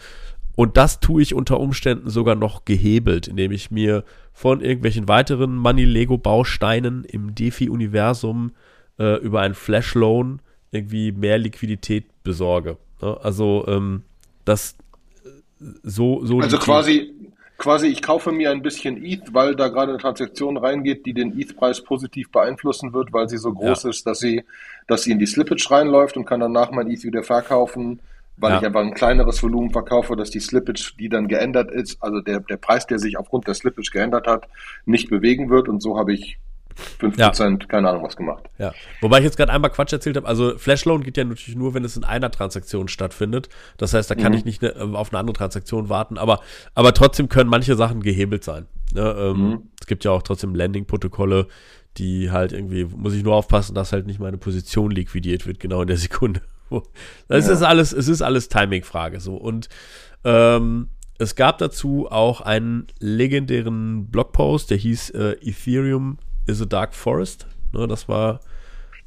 [0.54, 5.56] Und das tue ich unter Umständen sogar noch gehebelt, indem ich mir von irgendwelchen weiteren
[5.56, 8.52] Money-Lego-Bausteinen im DeFi-Universum
[8.98, 12.76] äh, über einen Flash-Loan irgendwie mehr Liquidität besorge.
[13.00, 13.18] Ne?
[13.22, 14.02] Also ähm,
[14.44, 14.76] das
[15.82, 16.40] so, so.
[16.40, 17.14] Also quasi,
[17.58, 21.38] quasi, ich kaufe mir ein bisschen ETH, weil da gerade eine Transaktion reingeht, die den
[21.38, 23.90] ETH-Preis positiv beeinflussen wird, weil sie so groß ja.
[23.90, 24.44] ist, dass sie,
[24.86, 28.00] dass sie in die Slippage reinläuft und kann danach mein ETH wieder verkaufen
[28.36, 28.58] weil ja.
[28.58, 32.40] ich einfach ein kleineres Volumen verkaufe, dass die Slippage, die dann geändert ist, also der,
[32.40, 34.48] der Preis, der sich aufgrund der Slippage geändert hat,
[34.84, 36.38] nicht bewegen wird und so habe ich
[37.00, 37.66] 5%, ja.
[37.66, 38.44] keine Ahnung was gemacht.
[38.58, 38.72] Ja.
[39.00, 40.26] Wobei ich jetzt gerade einmal Quatsch erzählt habe.
[40.26, 43.48] Also Flashloan geht ja natürlich nur, wenn es in einer Transaktion stattfindet.
[43.76, 44.38] Das heißt, da kann mhm.
[44.38, 46.18] ich nicht ne, auf eine andere Transaktion warten.
[46.18, 46.40] Aber,
[46.74, 48.66] aber trotzdem können manche Sachen gehebelt sein.
[48.94, 49.14] Ne?
[49.18, 49.62] Ähm, mhm.
[49.80, 51.48] Es gibt ja auch trotzdem Landing-Protokolle,
[51.98, 55.82] die halt irgendwie, muss ich nur aufpassen, dass halt nicht meine Position liquidiert wird, genau
[55.82, 56.42] in der Sekunde.
[57.28, 57.52] Das ja.
[57.52, 59.36] ist alles, es ist alles Timing-Frage so.
[59.36, 59.68] Und
[60.24, 66.94] ähm, es gab dazu auch einen legendären Blogpost, der hieß äh, Ethereum is a Dark
[66.94, 67.46] Forest.
[67.72, 68.40] Ne, das war,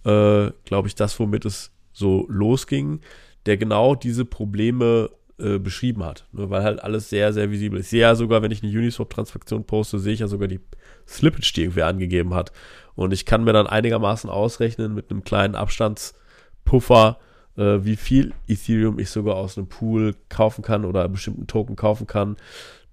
[0.04, 3.02] äh, glaube ich, das, womit es so losging,
[3.45, 6.26] der genau diese Probleme äh, beschrieben hat.
[6.32, 7.91] Ne, weil halt alles sehr, sehr visibel ist.
[7.91, 10.62] Ja sogar, wenn ich eine Uniswap-Transaktion poste, sehe ich ja sogar die
[11.08, 12.52] Slippage, die irgendwer angegeben hat.
[12.95, 17.19] Und ich kann mir dann einigermaßen ausrechnen mit einem kleinen Abstandspuffer,
[17.58, 22.08] äh, wie viel Ethereum ich sogar aus einem Pool kaufen kann oder bestimmten Token kaufen
[22.08, 22.38] kann,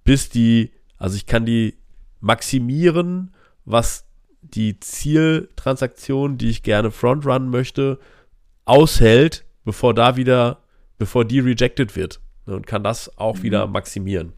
[0.05, 1.76] bis die, also ich kann die
[2.20, 4.07] maximieren, was
[4.42, 7.98] die Zieltransaktion, die ich gerne frontrunnen möchte,
[8.64, 10.59] aushält, bevor da wieder,
[10.98, 12.20] bevor die rejected wird.
[12.46, 13.42] Ne, und kann das auch mhm.
[13.42, 14.33] wieder maximieren.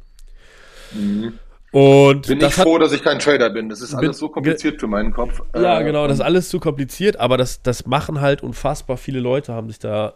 [0.93, 1.39] Mhm.
[1.73, 3.69] Und bin ich froh, hat, dass ich kein Trader bin.
[3.69, 5.43] Das ist alles so kompliziert für meinen Kopf.
[5.55, 9.19] Ja, äh, genau, das ist alles zu kompliziert, aber das, das machen halt unfassbar viele
[9.19, 10.15] Leute, haben sich da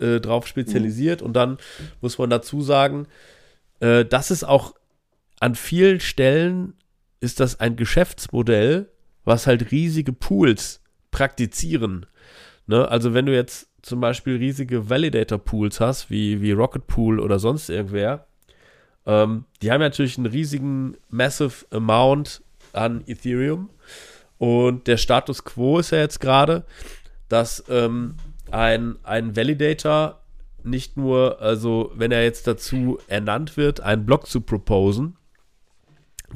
[0.00, 1.22] äh, drauf spezialisiert.
[1.22, 1.26] Mhm.
[1.28, 1.58] Und dann
[2.02, 3.06] muss man dazu sagen,
[3.80, 4.74] äh, das ist auch
[5.40, 6.74] an vielen Stellen
[7.20, 8.88] ist das ein Geschäftsmodell,
[9.28, 12.06] was halt riesige Pools praktizieren.
[12.66, 12.88] Ne?
[12.88, 17.68] Also wenn du jetzt zum Beispiel riesige Validator-Pools hast, wie, wie Rocket Pool oder sonst
[17.68, 18.26] irgendwer,
[19.04, 23.68] ähm, die haben natürlich einen riesigen Massive Amount an Ethereum.
[24.38, 26.64] Und der Status quo ist ja jetzt gerade,
[27.28, 28.14] dass ähm,
[28.50, 30.22] ein, ein Validator
[30.64, 35.17] nicht nur, also wenn er jetzt dazu ernannt wird, einen Block zu proposen,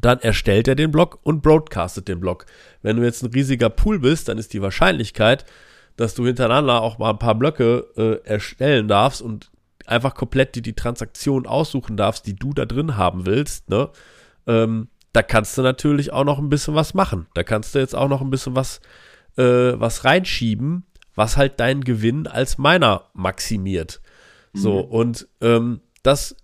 [0.01, 2.47] dann erstellt er den Block und broadcastet den Block.
[2.83, 5.45] Wenn du jetzt ein riesiger Pool bist, dann ist die Wahrscheinlichkeit,
[5.97, 9.51] dass du hintereinander auch mal ein paar Blöcke äh, erstellen darfst und
[9.87, 13.91] einfach komplett die, die Transaktion aussuchen darfst, die du da drin haben willst, ne?
[14.47, 17.27] Ähm, da kannst du natürlich auch noch ein bisschen was machen.
[17.35, 18.81] Da kannst du jetzt auch noch ein bisschen was,
[19.37, 24.01] äh, was reinschieben, was halt deinen Gewinn als Miner maximiert.
[24.55, 24.91] So, mhm.
[24.91, 26.37] und ähm, das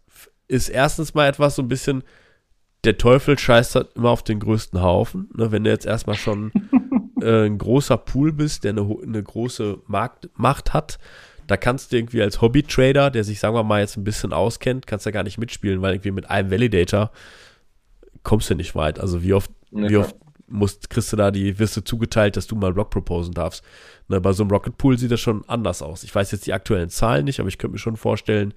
[0.49, 2.03] ist erstens mal etwas so ein bisschen,
[2.85, 5.29] der Teufel scheißt halt immer auf den größten Haufen.
[5.37, 5.51] Ne?
[5.51, 6.53] Wenn du jetzt erstmal schon
[7.21, 10.99] äh, ein großer Pool bist, der eine, eine große Markt, Macht hat,
[11.47, 14.87] da kannst du irgendwie als Hobby-Trader, der sich, sagen wir mal, jetzt ein bisschen auskennt,
[14.87, 17.11] kannst du ja gar nicht mitspielen, weil irgendwie mit einem Validator
[18.23, 19.01] kommst du nicht weit.
[19.01, 20.15] Also wie oft, ja, wie oft
[20.47, 23.65] musst, kriegst du da die, wirst du zugeteilt, dass du mal Block proposen darfst.
[24.09, 26.05] Ne, bei so einem Rocket Pool sieht das schon anders aus.
[26.05, 28.55] Ich weiß jetzt die aktuellen Zahlen nicht, aber ich könnte mir schon vorstellen,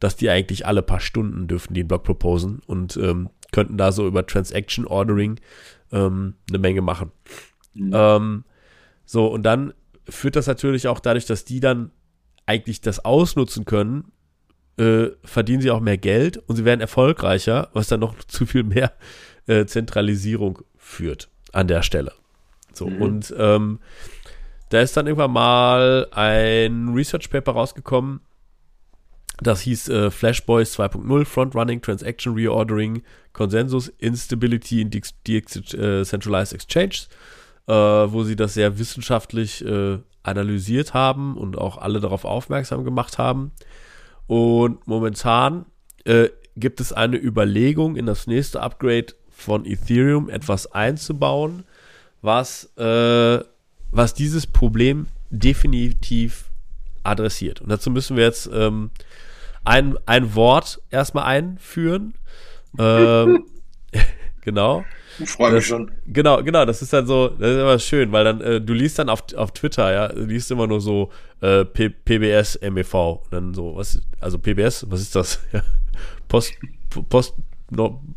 [0.00, 3.92] dass die eigentlich alle paar Stunden dürfen die einen Block proposen und ähm, könnten da
[3.92, 5.38] so über Transaction Ordering
[5.92, 7.12] ähm, eine Menge machen.
[7.74, 7.92] Mhm.
[7.94, 8.44] Ähm,
[9.04, 9.72] so, und dann
[10.08, 11.90] führt das natürlich auch dadurch, dass die dann
[12.46, 14.10] eigentlich das ausnutzen können,
[14.78, 18.64] äh, verdienen sie auch mehr Geld und sie werden erfolgreicher, was dann noch zu viel
[18.64, 18.92] mehr
[19.46, 22.12] äh, Zentralisierung führt an der Stelle.
[22.72, 23.02] So, mhm.
[23.02, 23.78] und ähm,
[24.70, 28.20] da ist dann irgendwann mal ein Research Paper rausgekommen,
[29.46, 33.02] das hieß äh, Flashboys 2.0, Frontrunning, Transaction Reordering,
[33.32, 37.08] Consensus, Instability in Decentralized Exchanges,
[37.66, 43.18] äh, wo sie das sehr wissenschaftlich äh, analysiert haben und auch alle darauf aufmerksam gemacht
[43.18, 43.52] haben.
[44.26, 45.66] Und momentan
[46.04, 51.64] äh, gibt es eine Überlegung, in das nächste Upgrade von Ethereum etwas einzubauen,
[52.20, 53.40] was, äh,
[53.90, 56.50] was dieses Problem definitiv
[57.02, 57.60] adressiert.
[57.60, 58.90] Und dazu müssen wir jetzt ähm,
[59.64, 62.14] ein, ein Wort erstmal einführen.
[62.78, 63.44] Ähm,
[64.40, 64.84] genau.
[65.18, 65.90] Ich freue mich schon.
[66.06, 68.98] Genau, genau, das ist dann so, das ist immer schön, weil dann, äh, du liest
[68.98, 73.52] dann auf, auf Twitter, ja, du liest immer nur so äh, P PBS, MEV, dann
[73.54, 75.40] so, was, also PBS, was ist das?
[75.52, 75.62] Ja.
[76.28, 76.54] Post,
[77.10, 77.34] Post,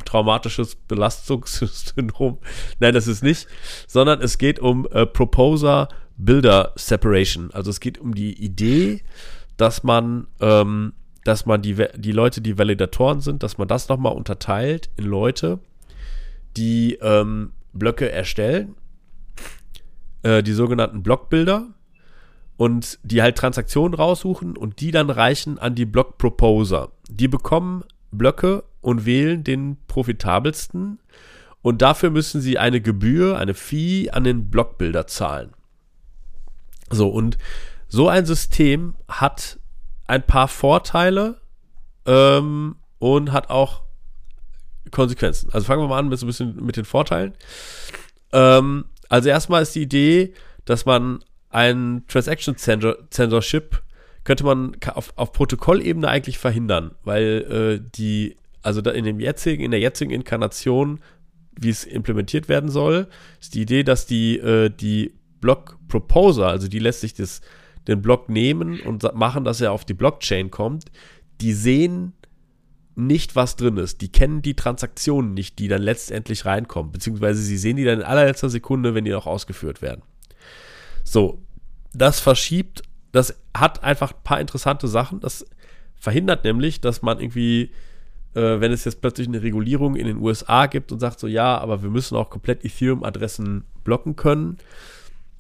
[0.06, 2.38] traumatisches Belastungssyndrom.
[2.80, 3.48] Nein, das ist nicht,
[3.88, 7.52] sondern es geht um äh, Proposer Builder Separation.
[7.52, 9.02] Also es geht um die Idee,
[9.58, 10.94] dass man, ähm,
[11.26, 15.60] dass man die, die Leute, die Validatoren sind, dass man das nochmal unterteilt in Leute,
[16.56, 18.76] die ähm, Blöcke erstellen,
[20.22, 21.66] äh, die sogenannten Blockbilder
[22.58, 26.92] und die halt Transaktionen raussuchen und die dann reichen an die Block Proposer.
[27.10, 31.00] Die bekommen Blöcke und wählen den profitabelsten
[31.64, 35.54] und dafür müssen sie eine Gebühr, eine Fee an den Blockbilder zahlen.
[36.92, 37.40] So, und
[37.88, 39.58] so ein System hat
[40.08, 41.42] ein paar Vorteile
[42.06, 43.82] ähm, und hat auch
[44.92, 45.50] Konsequenzen.
[45.52, 47.34] Also fangen wir mal an mit so ein bisschen mit den Vorteilen.
[48.32, 50.34] Ähm, also erstmal ist die Idee,
[50.66, 53.82] dass man ein Transaction Censorship
[54.26, 59.72] könnte man auf, auf Protokollebene eigentlich verhindern, weil äh, die, also in dem jetzigen, in
[59.72, 61.00] der jetzigen Inkarnation,
[61.58, 63.08] wie es implementiert werden soll,
[63.40, 67.42] ist die Idee, dass die, äh, die Block Proposer, also die lässt sich das,
[67.88, 70.86] den Block nehmen und machen, dass er auf die Blockchain kommt,
[71.42, 72.14] die sehen
[72.96, 74.02] nicht, was drin ist.
[74.02, 78.06] Die kennen die Transaktionen nicht, die dann letztendlich reinkommen, beziehungsweise sie sehen die dann in
[78.06, 80.02] allerletzter Sekunde, wenn die noch ausgeführt werden.
[81.04, 81.42] So,
[81.94, 85.20] das verschiebt, das hat einfach ein paar interessante Sachen.
[85.20, 85.46] Das
[85.96, 87.72] verhindert nämlich, dass man irgendwie,
[88.34, 91.58] äh, wenn es jetzt plötzlich eine Regulierung in den USA gibt und sagt so, ja,
[91.58, 94.58] aber wir müssen auch komplett Ethereum-Adressen blocken können.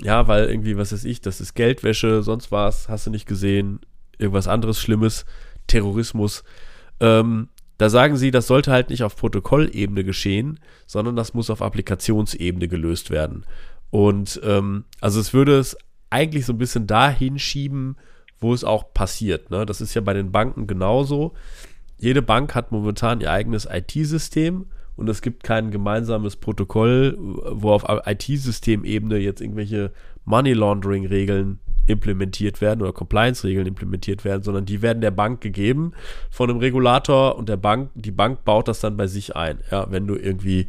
[0.01, 3.79] Ja, weil irgendwie, was weiß ich, das ist Geldwäsche, sonst was, hast du nicht gesehen,
[4.17, 5.25] irgendwas anderes Schlimmes,
[5.67, 6.43] Terrorismus
[6.99, 11.61] ähm, da sagen sie, das sollte halt nicht auf Protokollebene geschehen, sondern das muss auf
[11.61, 13.45] Applikationsebene gelöst werden.
[13.89, 15.77] Und ähm, also es würde es
[16.09, 17.97] eigentlich so ein bisschen dahin schieben,
[18.39, 19.51] wo es auch passiert.
[19.51, 19.65] Ne?
[19.65, 21.33] Das ist ja bei den Banken genauso.
[21.97, 27.85] Jede Bank hat momentan ihr eigenes IT-System und es gibt kein gemeinsames Protokoll, wo auf
[27.87, 29.91] IT-Systemebene jetzt irgendwelche
[30.25, 35.91] Money Laundering-Regeln implementiert werden oder Compliance-Regeln implementiert werden, sondern die werden der Bank gegeben
[36.29, 39.59] von einem Regulator und der Bank, die Bank baut das dann bei sich ein.
[39.71, 40.67] Ja, wenn du irgendwie,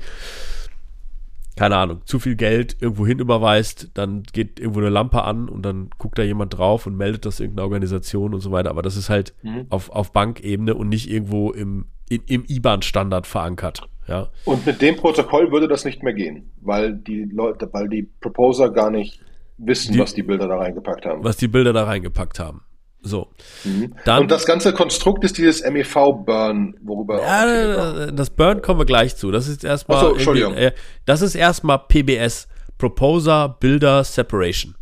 [1.56, 5.62] keine Ahnung, zu viel Geld irgendwo hin überweist, dann geht irgendwo eine Lampe an und
[5.62, 8.68] dann guckt da jemand drauf und meldet das irgendeine Organisation und so weiter.
[8.68, 9.66] Aber das ist halt mhm.
[9.70, 13.88] auf, auf Bankebene und nicht irgendwo im, im, im IBAN-Standard verankert.
[14.08, 14.28] Ja.
[14.44, 18.70] Und mit dem Protokoll würde das nicht mehr gehen, weil die Leute, weil die Proposer
[18.70, 19.20] gar nicht
[19.58, 21.24] wissen, die, was die Bilder da reingepackt haben.
[21.24, 22.62] Was die Bilder da reingepackt haben.
[23.00, 23.28] So.
[23.64, 23.94] Mhm.
[24.04, 27.20] Dann, und das ganze Konstrukt ist dieses MEV-Burn, worüber.
[27.20, 29.30] Ja, das Burn kommen wir gleich zu.
[29.30, 29.98] Das ist erstmal.
[29.98, 30.54] Achso, Entschuldigung.
[30.54, 30.72] Äh,
[31.04, 32.48] das ist erstmal PBS.
[32.78, 34.74] Proposer Builder Separation.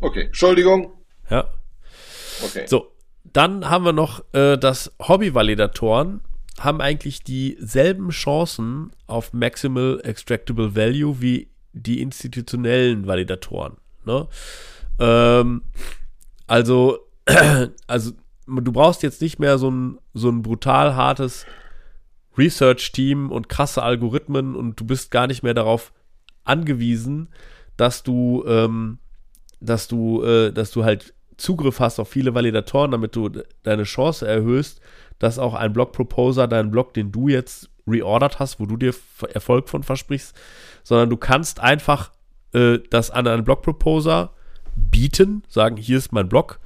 [0.00, 0.92] Okay, Entschuldigung.
[1.28, 1.48] Ja.
[2.44, 2.66] Okay.
[2.66, 2.92] So,
[3.24, 6.20] dann haben wir noch äh, das Hobby-Validatoren
[6.60, 13.76] haben eigentlich dieselben Chancen auf Maximal Extractable Value wie die institutionellen Validatoren.
[14.04, 14.28] Ne?
[14.98, 15.62] Ähm,
[16.46, 16.98] also,
[17.86, 18.12] also,
[18.46, 21.46] du brauchst jetzt nicht mehr so ein, so ein brutal hartes
[22.36, 25.92] Research-Team und krasse Algorithmen und du bist gar nicht mehr darauf
[26.44, 27.28] angewiesen,
[27.76, 28.98] dass du, ähm,
[29.60, 33.28] dass du, äh, dass du halt Zugriff hast auf viele Validatoren, damit du
[33.62, 34.80] deine Chance erhöhst,
[35.18, 38.94] dass auch ein Block-Proposer deinen Block, den du jetzt reordert hast, wo du dir
[39.34, 40.36] Erfolg von versprichst,
[40.84, 42.12] sondern du kannst einfach
[42.52, 44.30] äh, das an einen Blog-Proposer
[44.76, 46.60] bieten, sagen, hier ist mein Blog.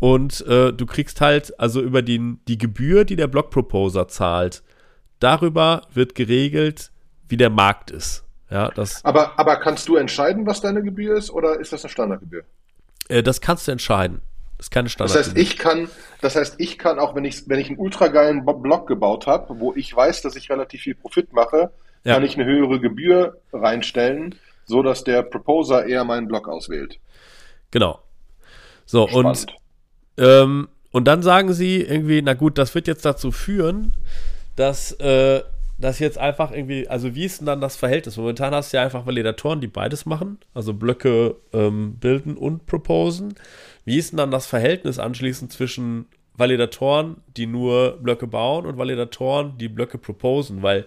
[0.00, 4.62] Und äh, du kriegst halt, also über den, die Gebühr, die der Blog-Proposer zahlt,
[5.20, 6.90] darüber wird geregelt,
[7.28, 8.24] wie der Markt ist.
[8.50, 11.90] Ja, das, aber, aber kannst du entscheiden, was deine Gebühr ist, oder ist das eine
[11.90, 12.44] Standardgebühr?
[13.08, 14.20] Äh, das kannst du entscheiden.
[14.56, 15.18] Das ist keine Standard.
[15.18, 15.88] Das heißt, ich kann,
[16.20, 19.58] das heißt, ich kann auch, wenn ich, wenn ich einen ultra geilen Blog gebaut habe,
[19.58, 21.72] wo ich weiß, dass ich relativ viel Profit mache,
[22.04, 22.14] ja.
[22.14, 24.36] kann ich eine höhere Gebühr reinstellen
[24.66, 26.98] so dass der Proposer eher meinen Block auswählt.
[27.70, 28.00] Genau.
[28.86, 29.26] So, Spannend.
[30.16, 33.94] und, ähm, und dann sagen sie irgendwie, na gut, das wird jetzt dazu führen,
[34.56, 35.42] dass, äh,
[35.84, 38.16] dass jetzt einfach irgendwie, also wie ist denn dann das Verhältnis?
[38.16, 43.34] Momentan hast du ja einfach Validatoren, die beides machen, also Blöcke ähm, bilden und proposen.
[43.84, 46.06] Wie ist denn dann das Verhältnis anschließend zwischen
[46.38, 50.62] Validatoren, die nur Blöcke bauen und Validatoren, die Blöcke proposen?
[50.62, 50.86] Weil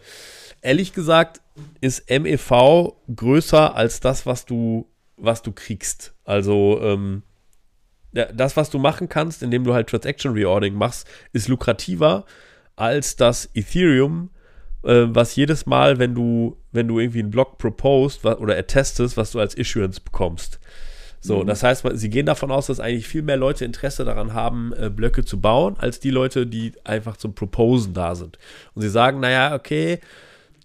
[0.64, 1.42] ehrlich gesagt
[1.80, 6.16] ist MEV größer als das, was du, was du kriegst.
[6.24, 7.22] Also, ähm,
[8.14, 12.26] das, was du machen kannst, indem du halt Transaction Reordering machst, ist lukrativer
[12.76, 14.32] als das Ethereum,
[14.84, 19.32] äh, was jedes Mal, wenn du, wenn du irgendwie einen Block proposed oder attestest, was
[19.32, 20.60] du als Issuance bekommst.
[21.20, 21.48] So, mhm.
[21.48, 24.90] das heißt, sie gehen davon aus, dass eigentlich viel mehr Leute Interesse daran haben, äh,
[24.90, 28.38] Blöcke zu bauen, als die Leute, die einfach zum Proposen da sind.
[28.76, 30.00] Und sie sagen, naja, okay,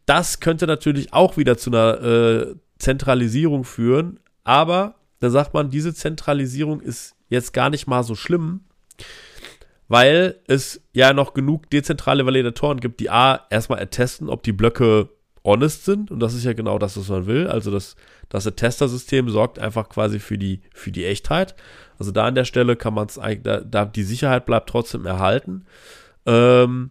[0.07, 5.95] das könnte natürlich auch wieder zu einer äh, Zentralisierung führen, aber da sagt man, diese
[5.95, 8.61] Zentralisierung ist jetzt gar nicht mal so schlimm,
[9.93, 15.11] weil es ja noch genug dezentrale Validatoren gibt, die A, erstmal attesten, ob die Blöcke
[15.45, 17.47] honest sind und das ist ja genau das, was man will.
[17.47, 17.97] Also das,
[18.31, 21.55] das Attester-System sorgt einfach quasi für die, für die Echtheit.
[21.99, 25.05] Also da an der Stelle kann man es eigentlich, da, da, die Sicherheit bleibt trotzdem
[25.05, 25.67] erhalten.
[26.25, 26.91] Ähm,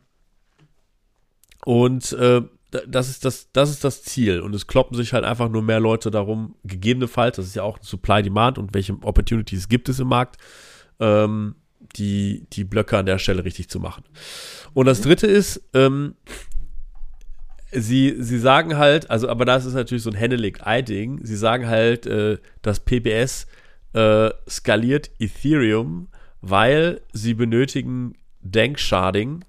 [1.65, 2.43] und äh,
[2.87, 4.41] das ist das, das ist das Ziel.
[4.41, 7.79] Und es kloppen sich halt einfach nur mehr Leute darum, gegebenenfalls, das ist ja auch
[7.81, 10.37] Supply Demand und welche Opportunities gibt es im Markt,
[10.99, 11.55] ähm,
[11.95, 14.03] die, die Blöcke an der Stelle richtig zu machen.
[14.73, 16.15] Und das dritte ist, ähm,
[17.71, 22.05] sie, sie sagen halt, also, aber das ist natürlich so ein Hennelik-Ei-Ding, sie sagen halt,
[22.05, 23.47] äh, dass PBS
[23.93, 26.07] äh, skaliert Ethereum,
[26.41, 29.45] weil sie benötigen Denksharding,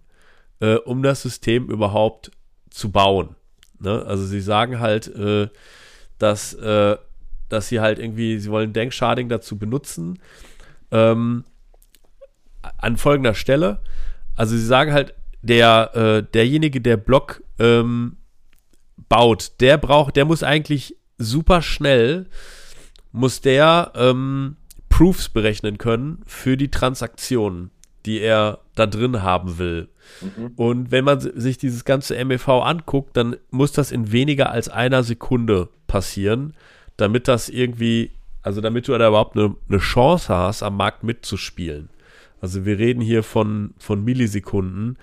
[0.60, 2.30] äh, um das System überhaupt
[2.70, 3.36] zu bauen.
[3.78, 4.04] Ne?
[4.06, 5.48] Also sie sagen halt, äh,
[6.18, 6.96] dass, äh,
[7.48, 10.18] dass sie halt irgendwie, sie wollen Denksharding dazu benutzen.
[10.90, 11.44] Ähm,
[12.78, 13.80] an folgender Stelle.
[14.36, 18.16] Also sie sagen halt, der, äh, derjenige, der Block ähm,
[19.08, 22.26] baut, der braucht, der muss eigentlich super schnell,
[23.10, 24.56] muss der ähm,
[24.88, 27.70] Proofs berechnen können für die Transaktionen,
[28.06, 29.88] die er da drin haben will.
[30.20, 30.52] Mhm.
[30.56, 35.02] Und wenn man sich dieses ganze MEV anguckt, dann muss das in weniger als einer
[35.02, 36.54] Sekunde passieren,
[36.96, 38.10] damit das irgendwie,
[38.42, 41.88] also damit du da überhaupt eine, eine Chance hast, am Markt mitzuspielen.
[42.42, 44.98] Also wir reden hier von, von Millisekunden,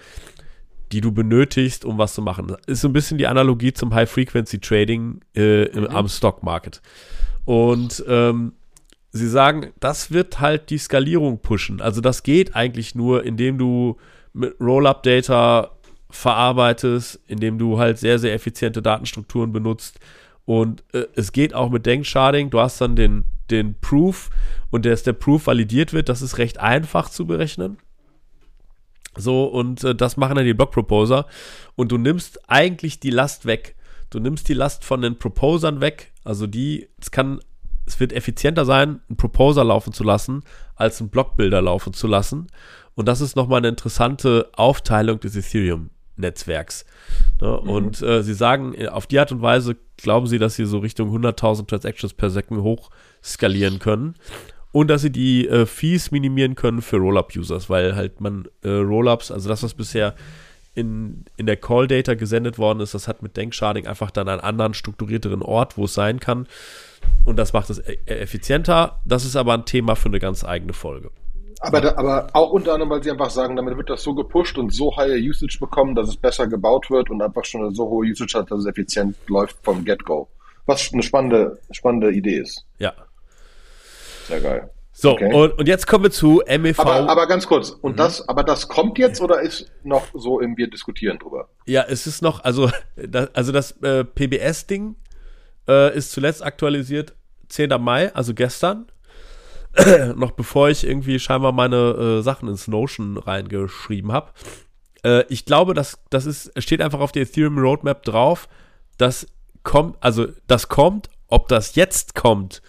[0.91, 2.47] die du benötigst, um was zu machen.
[2.47, 5.87] Das ist so ein bisschen die Analogie zum High-Frequency-Trading äh, im, mhm.
[5.87, 6.81] am Stock Market.
[7.45, 8.53] Und ähm,
[9.11, 11.79] sie sagen, das wird halt die Skalierung pushen.
[11.79, 13.95] Also das geht eigentlich nur, indem du
[14.33, 15.71] mit Roll-Up-Data
[16.09, 19.99] verarbeitest, indem du halt sehr, sehr effiziente Datenstrukturen benutzt.
[20.43, 22.49] Und äh, es geht auch mit Denksharding.
[22.49, 24.29] Du hast dann den, den Proof
[24.69, 27.77] und dass der Proof validiert wird, das ist recht einfach zu berechnen.
[29.17, 31.25] So, und äh, das machen dann die Block-Proposer.
[31.75, 33.75] Und du nimmst eigentlich die Last weg.
[34.09, 36.13] Du nimmst die Last von den Proposern weg.
[36.23, 37.39] Also die, es kann,
[37.85, 40.43] es wird effizienter sein, einen Proposer laufen zu lassen,
[40.75, 42.47] als einen Blockbilder laufen zu lassen.
[42.95, 46.85] Und das ist nochmal eine interessante Aufteilung des Ethereum-Netzwerks.
[47.41, 47.59] Ne?
[47.63, 47.69] Mhm.
[47.69, 50.79] Und äh, sie sagen, äh, auf die Art und Weise glauben sie, dass sie so
[50.79, 52.89] Richtung 100.000 Transactions per Second hoch
[53.23, 54.15] skalieren können
[54.71, 59.31] und dass sie die äh, Fees minimieren können für Rollup-Users, weil halt man äh, Rollups,
[59.31, 60.15] also das, was bisher
[60.75, 64.73] in, in der Call-Data gesendet worden ist, das hat mit Denksharding einfach dann einen anderen
[64.73, 66.47] strukturierteren Ort, wo es sein kann.
[67.25, 69.01] Und das macht es e effizienter.
[69.05, 71.11] Das ist aber ein Thema für eine ganz eigene Folge.
[71.61, 74.57] Aber, da, aber auch unter anderem, weil sie einfach sagen, damit wird das so gepusht
[74.57, 77.89] und so high Usage bekommen, dass es besser gebaut wird und einfach schon eine so
[77.89, 80.29] hohe Usage hat, dass es effizient läuft vom Get-Go.
[80.65, 82.65] Was eine spannende, spannende Idee ist.
[82.77, 82.93] Ja,
[84.29, 84.69] sehr geil.
[84.91, 85.33] So, okay.
[85.33, 86.79] und, und jetzt kommen wir zu MEV.
[86.79, 87.97] Aber, aber ganz kurz, und mhm.
[87.97, 91.49] das, aber das kommt jetzt oder ist noch so im Wir diskutieren drüber?
[91.65, 94.95] Ja, es ist noch, also, das, also das äh, PBS-Ding
[95.67, 97.15] äh, ist zuletzt aktualisiert
[97.47, 97.69] 10.
[97.81, 98.87] Mai, also gestern.
[100.15, 104.31] noch bevor ich irgendwie scheinbar meine äh, Sachen ins Notion reingeschrieben habe.
[105.03, 108.47] Äh, ich glaube, das, das ist, steht einfach auf der Ethereum Roadmap drauf.
[108.97, 109.27] Das
[109.63, 112.61] kommt, also das kommt, ob das jetzt kommt,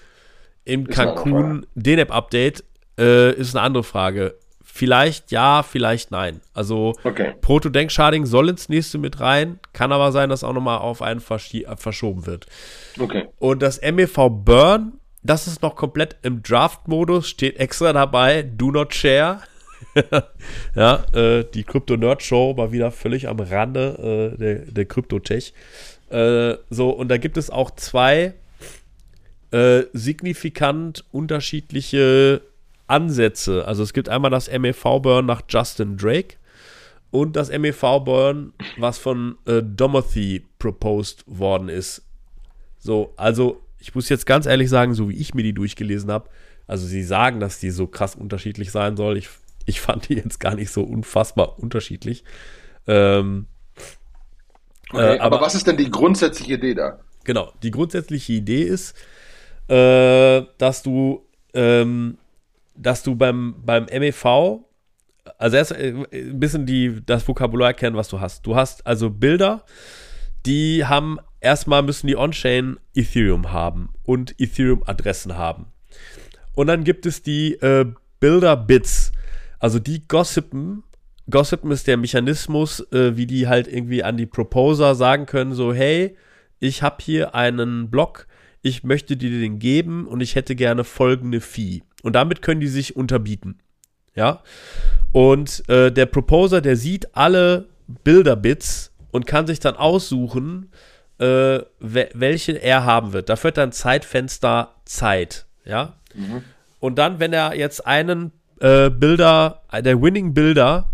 [0.65, 2.65] im Cancun DNAP-Update
[2.99, 4.37] äh, ist eine andere Frage.
[4.63, 6.41] Vielleicht ja, vielleicht nein.
[6.55, 7.35] Also okay.
[7.41, 12.27] Proto-Denksharding soll ins nächste mit rein, kann aber sein, dass auch nochmal auf einen verschoben
[12.27, 12.47] wird.
[12.99, 13.29] Okay.
[13.39, 18.95] Und das MEV Burn, das ist noch komplett im Draft-Modus, steht extra dabei, do not
[18.95, 19.41] share.
[20.75, 25.53] ja, äh, die Crypto-Nerd-Show war wieder völlig am Rande äh, der, der Crypto-Tech.
[26.11, 28.35] Äh, so, und da gibt es auch zwei
[29.51, 32.43] äh, signifikant unterschiedliche
[32.87, 33.67] Ansätze.
[33.67, 36.37] Also es gibt einmal das MEV-Burn nach Justin Drake
[37.11, 42.03] und das MEV-Burn, was von äh, Domothy proposed worden ist.
[42.79, 46.29] So, also ich muss jetzt ganz ehrlich sagen, so wie ich mir die durchgelesen habe,
[46.67, 49.17] also sie sagen, dass die so krass unterschiedlich sein soll.
[49.17, 49.29] Ich,
[49.67, 52.25] ich fand die jetzt gar nicht so unfassbar unterschiedlich.
[52.87, 53.47] Ähm,
[54.91, 57.01] okay, äh, aber, aber was ist denn die grundsätzliche Idee da?
[57.25, 58.97] Genau, die grundsätzliche Idee ist,
[59.69, 62.19] äh, dass du ähm,
[62.81, 64.65] dass du beim, beim MEV,
[65.39, 68.47] also erst äh, ein bisschen die, das Vokabular kennen, was du hast.
[68.47, 69.65] Du hast also Bilder,
[70.47, 75.67] die haben erstmal müssen die On-Chain Ethereum haben und Ethereum-Adressen haben.
[76.55, 77.87] Und dann gibt es die äh,
[78.21, 79.13] Bilder-Bits,
[79.59, 80.83] also die gossipen.
[81.31, 85.73] Gossipen ist der Mechanismus, äh, wie die halt irgendwie an die Proposer sagen können, so
[85.73, 86.17] hey,
[86.59, 88.27] ich habe hier einen Block,
[88.63, 91.83] ich möchte dir den geben und ich hätte gerne folgende Fee.
[92.03, 93.59] Und damit können die sich unterbieten.
[94.15, 94.43] Ja.
[95.13, 97.69] Und äh, der Proposer, der sieht alle
[98.05, 100.71] Bilderbits und kann sich dann aussuchen,
[101.21, 103.29] äh, welche er haben wird.
[103.29, 105.47] Da wird dann Zeitfenster Zeit.
[105.65, 105.95] Ja.
[106.15, 106.43] Mhm.
[106.79, 110.91] Und dann, wenn er jetzt einen äh, Bilder, der Winning Bilder,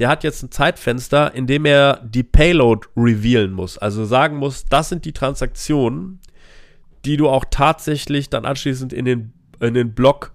[0.00, 3.78] der hat jetzt ein Zeitfenster, in dem er die Payload revealen muss.
[3.78, 6.20] Also sagen muss, das sind die Transaktionen,
[7.04, 10.32] die du auch tatsächlich dann anschließend in den, in den Block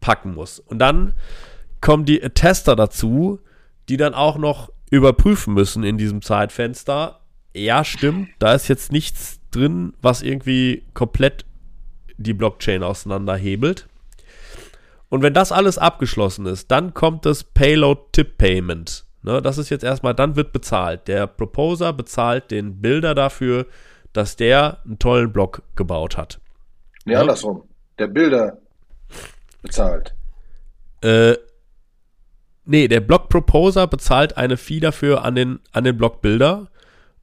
[0.00, 0.60] packen musst.
[0.66, 1.14] Und dann
[1.80, 3.38] kommen die Tester dazu,
[3.88, 7.19] die dann auch noch überprüfen müssen in diesem Zeitfenster.
[7.54, 11.44] Ja, stimmt, da ist jetzt nichts drin, was irgendwie komplett
[12.16, 13.88] die Blockchain auseinanderhebelt.
[15.08, 19.04] Und wenn das alles abgeschlossen ist, dann kommt das Payload Tip Payment.
[19.22, 21.08] Ne, das ist jetzt erstmal, dann wird bezahlt.
[21.08, 23.66] Der Proposer bezahlt den Bilder dafür,
[24.12, 26.40] dass der einen tollen Block gebaut hat.
[27.04, 27.20] Nee, ja?
[27.20, 27.64] andersrum.
[27.98, 28.58] Der Bilder
[29.62, 30.14] bezahlt.
[31.02, 31.34] Äh,
[32.64, 36.68] nee, der Block Proposer bezahlt eine Fee dafür an den, an den Blockbilder.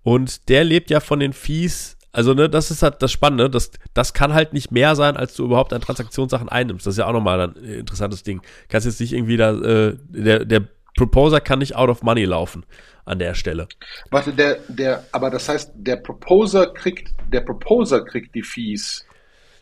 [0.07, 3.47] Und der lebt ja von den Fees also, ne, das ist halt das Spannende.
[3.47, 6.87] Das, das kann halt nicht mehr sein, als du überhaupt an Transaktionssachen einnimmst.
[6.87, 8.41] Das ist ja auch nochmal ein interessantes Ding.
[8.69, 10.63] Kannst jetzt nicht irgendwie da, äh, der, der
[10.97, 12.65] Proposer kann nicht out of money laufen
[13.05, 13.67] an der Stelle.
[14.09, 19.05] Warte, der, der, aber das heißt, der Proposer kriegt, der Proposer kriegt die Fees.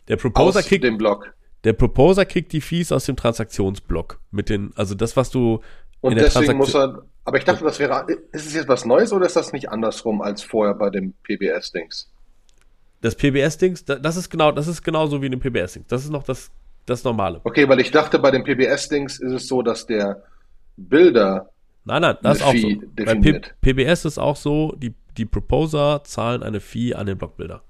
[0.08, 1.34] Der Proposer aus kriegt dem Block.
[1.64, 4.18] Der Proposer kriegt die Fees aus dem Transaktionsblock.
[4.30, 5.60] Mit den, also das, was du.
[6.00, 9.26] Und deswegen muss er, aber ich dachte, das wäre, ist es jetzt was Neues oder
[9.26, 12.08] ist das nicht andersrum als vorher bei dem PBS-Dings?
[13.00, 15.88] Das PBS-Dings, das ist genau, das ist genauso wie in dem PBS-Dings.
[15.88, 16.52] Das ist noch das,
[16.86, 17.40] das Normale.
[17.42, 20.22] Okay, weil ich dachte, bei dem PBS-Dings ist es so, dass der
[20.76, 21.50] Bilder.
[21.84, 22.86] Nein, nein, das ist auch Fee so.
[22.92, 23.54] Definiert.
[23.60, 27.64] Bei P PBS ist auch so, die, die Proposer zahlen eine Fee an den Blockbilder.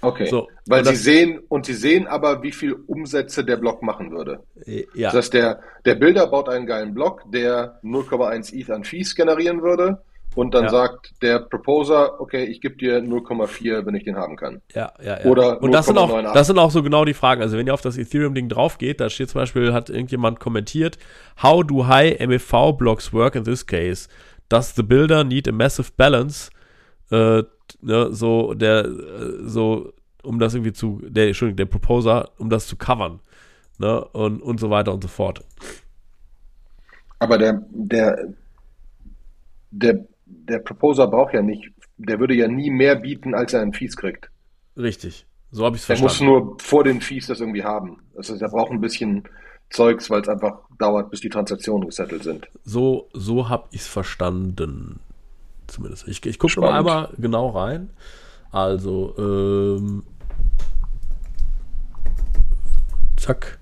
[0.00, 0.26] Okay.
[0.26, 4.40] So, Weil sie sehen, und sie sehen aber, wie viel Umsätze der Block machen würde.
[4.64, 5.08] Äh, ja.
[5.08, 9.62] Das heißt, der, der Bilder baut einen geilen Block, der 0,1 ETH an Fees generieren
[9.62, 9.98] würde
[10.34, 10.70] und dann ja.
[10.70, 14.62] sagt der Proposer, okay, ich gebe dir 0,4, wenn ich den haben kann.
[14.72, 15.24] Ja, ja, ja.
[15.24, 17.42] Oder und das sind, auch, das sind auch so genau die Fragen.
[17.42, 20.96] Also wenn ihr auf das Ethereum-Ding drauf geht, da steht zum Beispiel, hat irgendjemand kommentiert,
[21.42, 24.08] how do high MEV blocks work in this case?
[24.48, 26.50] Does the builder need a massive balance?
[27.10, 27.42] Äh,
[27.80, 32.66] ne, so, der, äh, so, um das irgendwie zu, der, Entschuldigung, der Proposer, um das
[32.66, 33.20] zu covern.
[33.78, 35.44] Ne, und, und so weiter und so fort.
[37.20, 38.34] Aber der, der,
[39.70, 43.72] der der Proposer braucht ja nicht, der würde ja nie mehr bieten, als er einen
[43.72, 44.30] Fees kriegt.
[44.76, 45.26] Richtig.
[45.50, 46.24] So habe ich es verstanden.
[46.24, 48.00] Er muss nur vor den Fees das irgendwie haben.
[48.14, 49.24] Das heißt, er braucht ein bisschen
[49.70, 52.48] Zeugs, weil es einfach dauert, bis die Transaktionen gesettelt sind.
[52.64, 55.00] So, so habe ich es verstanden.
[55.68, 56.08] Zumindest.
[56.08, 57.90] Ich, ich gucke mal einmal genau rein.
[58.50, 60.02] Also, ähm,
[63.16, 63.58] zack.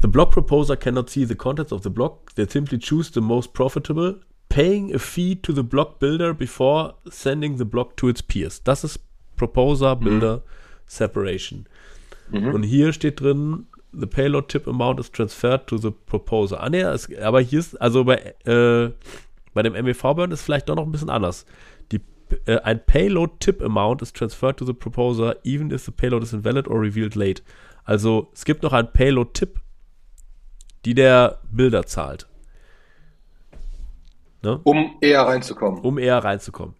[0.00, 2.34] The block proposer cannot see the contents of the block.
[2.34, 7.58] They simply choose the most profitable, paying a fee to the block builder before sending
[7.58, 8.62] the block to its peers.
[8.62, 9.00] Das ist
[9.36, 10.42] Proposer Builder mhm.
[10.86, 11.66] Separation.
[12.30, 12.54] Mhm.
[12.54, 16.60] Und hier steht drin, the payload tip amount is transferred to the proposer.
[16.60, 18.90] Ah, nee, es, aber hier ist, also bei, äh,
[19.54, 21.46] bei dem MEV-Burn ist vielleicht doch noch ein bisschen anders.
[21.92, 22.00] Die,
[22.46, 26.32] äh, ein payload tip amount is transferred to the proposer, even if the payload is
[26.32, 27.42] invalid or revealed late.
[27.84, 29.60] Also es gibt noch ein payload tip
[30.84, 32.26] die der Bilder zahlt.
[34.42, 34.60] Ne?
[34.64, 35.80] Um eher reinzukommen.
[35.80, 36.74] Um eher reinzukommen.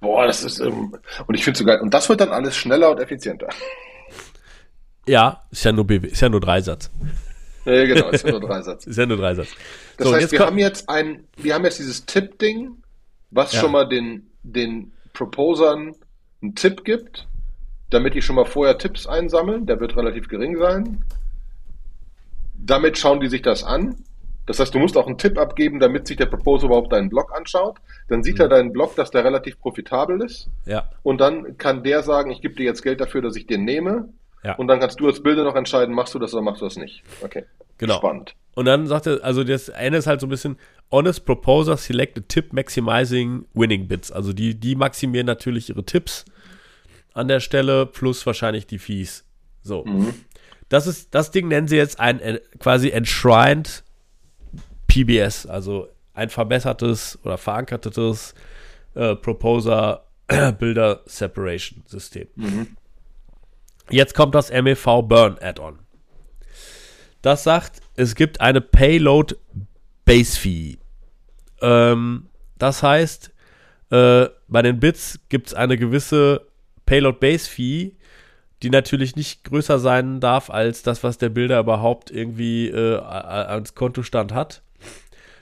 [0.00, 0.96] Boah, das ist, ähm,
[1.26, 1.80] und ich finde es so geil.
[1.80, 3.48] Und das wird dann alles schneller und effizienter.
[5.10, 6.90] Ja, ist ja nur, BW, ist ja nur Dreisatz.
[7.64, 8.86] Ja, genau, ist ja nur Dreisatz.
[8.86, 9.48] ist ja nur Dreisatz.
[9.96, 12.70] Das so, heißt, wir haben jetzt ein, wir haben jetzt dieses Tipp-Ding,
[13.30, 13.60] was ja.
[13.60, 15.94] schon mal den, den Proposern
[16.42, 17.26] einen Tipp gibt,
[17.90, 19.66] damit die schon mal vorher Tipps einsammeln.
[19.66, 21.04] Der wird relativ gering sein
[22.64, 23.96] damit schauen die sich das an.
[24.46, 27.32] Das heißt, du musst auch einen Tipp abgeben, damit sich der Proposer überhaupt deinen Blog
[27.36, 27.78] anschaut.
[28.08, 28.42] Dann sieht mhm.
[28.42, 30.48] er deinen Blog, dass der relativ profitabel ist.
[30.66, 30.88] Ja.
[31.02, 34.08] Und dann kann der sagen, ich gebe dir jetzt Geld dafür, dass ich den nehme.
[34.42, 34.54] Ja.
[34.54, 36.76] Und dann kannst du als Bilder noch entscheiden, machst du das oder machst du das
[36.76, 37.02] nicht.
[37.22, 37.44] Okay.
[37.78, 37.96] Genau.
[37.96, 38.34] Spannend.
[38.54, 40.58] Und dann sagt er, also das eine ist halt so ein bisschen
[40.90, 44.10] Honest Proposer Select a Tip Maximizing Winning Bits.
[44.10, 46.24] Also die, die maximieren natürlich ihre Tipps
[47.14, 49.24] an der Stelle plus wahrscheinlich die Fees
[49.62, 49.84] So.
[49.84, 50.14] Mhm.
[50.68, 53.82] Das ist, das Ding nennen sie jetzt ein äh, quasi enshrined
[54.86, 58.34] PBS, also ein verbessertes oder verankertes
[58.94, 60.04] äh, Proposer
[60.58, 62.28] Builder Separation System.
[62.36, 62.76] Mhm.
[63.90, 65.78] Jetzt kommt das MEV Burn Add-on.
[67.22, 69.34] Das sagt, es gibt eine Payload
[70.04, 70.78] Base Fee.
[71.60, 72.28] Ähm,
[72.58, 73.32] das heißt,
[73.90, 76.46] äh, bei den Bits gibt es eine gewisse
[76.86, 77.96] Payload Base Fee,
[78.62, 83.74] die natürlich nicht größer sein darf als das, was der Bilder überhaupt irgendwie äh, als
[83.74, 84.62] Kontostand hat.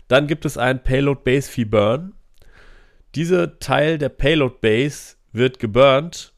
[0.09, 2.15] Dann gibt es einen Payload Base Fee Burn.
[3.15, 6.33] Dieser Teil der Payload Base wird geburnt,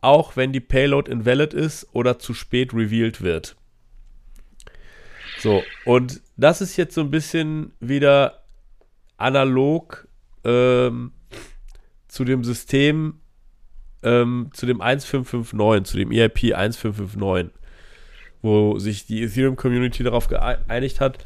[0.00, 3.56] auch wenn die Payload invalid ist oder zu spät revealed wird.
[5.38, 8.42] So, und das ist jetzt so ein bisschen wieder
[9.16, 10.08] analog
[10.44, 11.12] ähm,
[12.08, 13.20] zu dem System,
[14.02, 17.52] ähm, zu dem 1559, zu dem EIP 1559,
[18.42, 21.24] wo sich die Ethereum Community darauf geeinigt hat,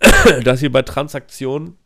[0.44, 1.76] dass sie bei Transaktionen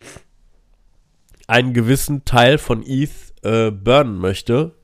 [1.46, 3.10] einen gewissen Teil von ETH
[3.42, 4.76] äh, burnen möchte,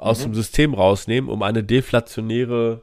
[0.00, 0.30] aus mhm.
[0.30, 2.82] dem System rausnehmen, um eine deflationäre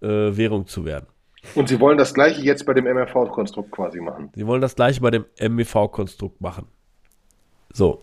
[0.00, 1.06] äh, Währung zu werden.
[1.54, 4.30] Und Sie wollen das gleiche jetzt bei dem MRV-Konstrukt quasi machen.
[4.34, 6.66] Sie wollen das gleiche bei dem MEV-Konstrukt machen.
[7.72, 8.02] So.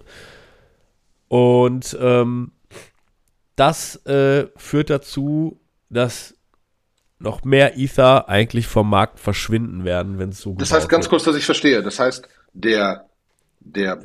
[1.30, 2.52] Und ähm,
[3.56, 6.36] das äh, führt dazu, dass
[7.20, 11.12] noch mehr Ether eigentlich vom Markt verschwinden werden, wenn es so Das heißt ganz wird.
[11.12, 11.82] kurz, dass ich verstehe.
[11.82, 13.06] Das heißt, der,
[13.60, 14.04] der,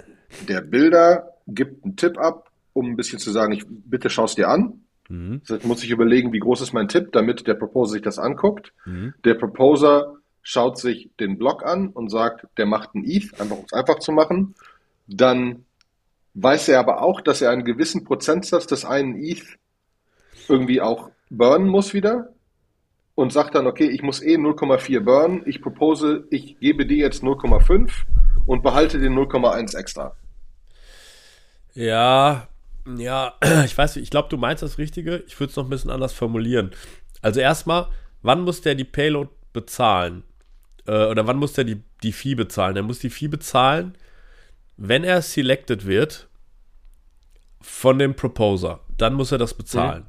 [0.48, 4.48] der Bilder gibt einen Tipp ab, um ein bisschen zu sagen, ich bitte schaust dir
[4.48, 4.84] an.
[5.08, 5.40] Mhm.
[5.46, 8.74] Das muss ich überlegen, wie groß ist mein Tipp, damit der Proposer sich das anguckt.
[8.84, 9.14] Mhm.
[9.24, 13.64] Der Proposer schaut sich den Block an und sagt, der macht ein ETH, einfach um
[13.64, 14.54] es einfach zu machen.
[15.06, 15.64] Dann
[16.34, 19.58] weiß er aber auch, dass er einen gewissen Prozentsatz des einen ETH
[20.48, 22.34] irgendwie auch burnen muss wieder
[23.14, 27.22] und sagt dann, okay, ich muss eh 0,4 burnen, ich propose, ich gebe dir jetzt
[27.22, 27.90] 0,5
[28.46, 30.16] und behalte den 0,1 extra.
[31.74, 32.48] Ja,
[32.96, 35.24] ja, ich weiß, ich glaube, du meinst das Richtige.
[35.26, 36.70] Ich würde es noch ein bisschen anders formulieren.
[37.22, 37.88] Also erstmal,
[38.22, 40.24] wann muss der die Payload bezahlen?
[40.86, 42.76] Äh, oder wann muss der die, die Fee bezahlen?
[42.76, 43.96] Er muss die Fee bezahlen,
[44.76, 46.28] wenn er selected wird
[47.60, 50.06] von dem Proposer, dann muss er das bezahlen.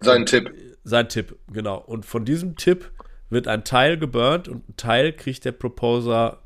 [0.00, 0.54] Sein und, Tipp.
[0.84, 1.78] Sein Tipp, genau.
[1.78, 2.90] Und von diesem Tipp
[3.28, 6.42] wird ein Teil geburnt und ein Teil kriegt der Proposer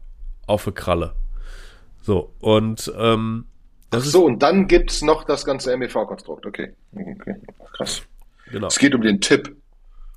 [0.47, 1.15] auf eine Kralle.
[2.01, 3.47] So, und ähm,
[3.91, 6.47] Ach so, und dann gibt es noch das ganze MEV-Konstrukt.
[6.47, 6.73] Okay.
[6.95, 7.37] okay.
[7.73, 8.03] Krass.
[8.51, 8.69] Genau.
[8.69, 9.57] Es geht um den Tipp.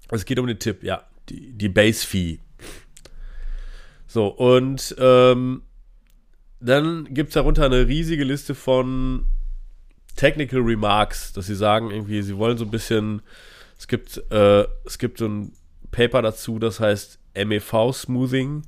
[0.09, 1.03] Es geht um den Tipp, ja.
[1.29, 2.39] Die, die Base-Fee.
[4.07, 5.63] So, und ähm,
[6.59, 9.25] dann gibt es darunter eine riesige Liste von
[10.15, 13.21] Technical Remarks, dass sie sagen, irgendwie, sie wollen so ein bisschen,
[13.77, 15.53] es gibt, äh, es gibt so ein
[15.91, 18.63] Paper dazu, das heißt MEV-Smoothing,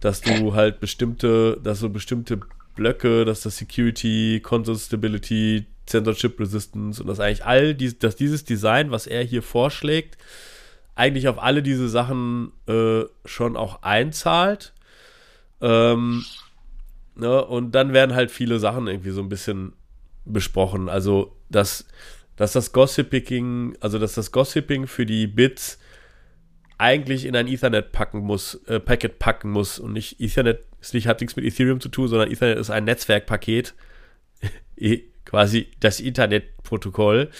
[0.00, 2.40] dass du halt bestimmte, dass so bestimmte
[2.80, 8.44] Blöcke, dass das Security, Console Stability, Censorship Resistance und dass eigentlich all dies, dass dieses
[8.44, 10.16] Design, was er hier vorschlägt,
[10.94, 14.72] eigentlich auf alle diese Sachen äh, schon auch einzahlt.
[15.60, 16.24] Ähm,
[17.20, 17.44] Ne?
[17.44, 19.74] Und dann werden halt viele Sachen irgendwie so ein bisschen
[20.24, 20.88] besprochen.
[20.88, 21.86] Also, dass,
[22.36, 25.78] dass das Gossiping, also dass das Gossiping für die Bits
[26.78, 31.06] eigentlich in ein Ethernet packen muss, äh, Packet packen muss und nicht Ethernet ist nicht,
[31.06, 33.74] hat nichts mit Ethereum zu tun, sondern Ethernet ist ein Netzwerkpaket,
[35.24, 37.30] quasi das Internetprotokoll.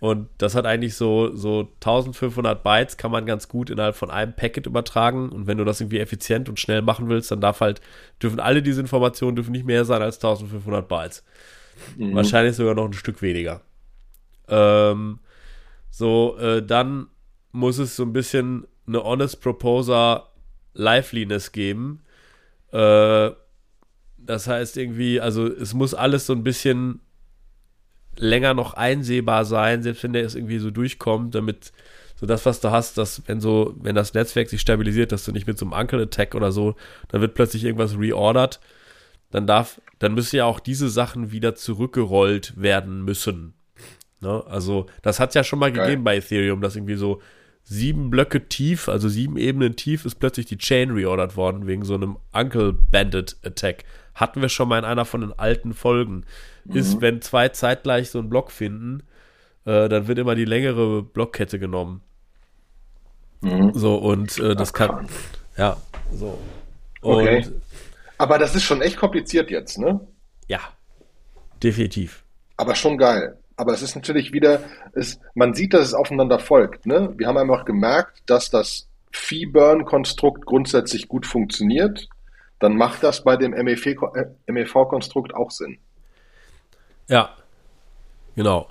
[0.00, 4.32] Und das hat eigentlich so, so 1500 Bytes, kann man ganz gut innerhalb von einem
[4.32, 5.28] Packet übertragen.
[5.28, 7.80] Und wenn du das irgendwie effizient und schnell machen willst, dann darf halt,
[8.20, 11.22] dürfen alle diese Informationen dürfen nicht mehr sein als 1500 Bytes.
[11.96, 12.16] Mhm.
[12.16, 13.60] Wahrscheinlich sogar noch ein Stück weniger.
[14.48, 15.20] Ähm,
[15.88, 17.06] so, äh, dann
[17.52, 20.30] muss es so ein bisschen eine Honest Proposer
[20.74, 22.02] Liveliness geben.
[22.72, 23.30] Äh,
[24.18, 27.00] das heißt irgendwie, also es muss alles so ein bisschen
[28.16, 31.72] länger noch einsehbar sein, selbst wenn der es irgendwie so durchkommt, damit
[32.14, 35.32] so das, was du hast, dass wenn so, wenn das Netzwerk sich stabilisiert, dass du
[35.32, 36.76] nicht mit so einem Uncle-Attack oder so,
[37.08, 38.60] dann wird plötzlich irgendwas reordert,
[39.30, 43.54] dann darf, dann müssen ja auch diese Sachen wieder zurückgerollt werden müssen.
[44.20, 44.44] Ne?
[44.46, 45.86] Also, das hat es ja schon mal Geil.
[45.86, 47.20] gegeben bei Ethereum, dass irgendwie so
[47.64, 51.94] sieben Blöcke tief, also sieben Ebenen tief, ist plötzlich die Chain reordert worden wegen so
[51.94, 53.84] einem Uncle Bandit Attack.
[54.14, 56.24] Hatten wir schon mal in einer von den alten Folgen
[56.64, 56.76] mhm.
[56.76, 59.02] ist, wenn zwei zeitgleich so einen Block finden,
[59.64, 62.02] äh, dann wird immer die längere Blockkette genommen.
[63.40, 63.72] Mhm.
[63.74, 65.08] So, und äh, das Ach, kann.
[65.56, 65.76] Ja,
[66.12, 66.38] so.
[67.00, 67.46] Und, okay.
[68.18, 70.00] Aber das ist schon echt kompliziert jetzt, ne?
[70.46, 70.60] Ja,
[71.62, 72.24] definitiv.
[72.56, 73.36] Aber schon geil.
[73.62, 76.84] Aber es ist natürlich wieder, es, man sieht, dass es aufeinander folgt.
[76.84, 77.14] Ne?
[77.16, 82.08] Wir haben einfach gemerkt, dass das Fee-Burn-Konstrukt grundsätzlich gut funktioniert.
[82.58, 85.78] Dann macht das bei dem MEV-Konstrukt auch Sinn.
[87.06, 87.36] Ja,
[88.34, 88.68] genau.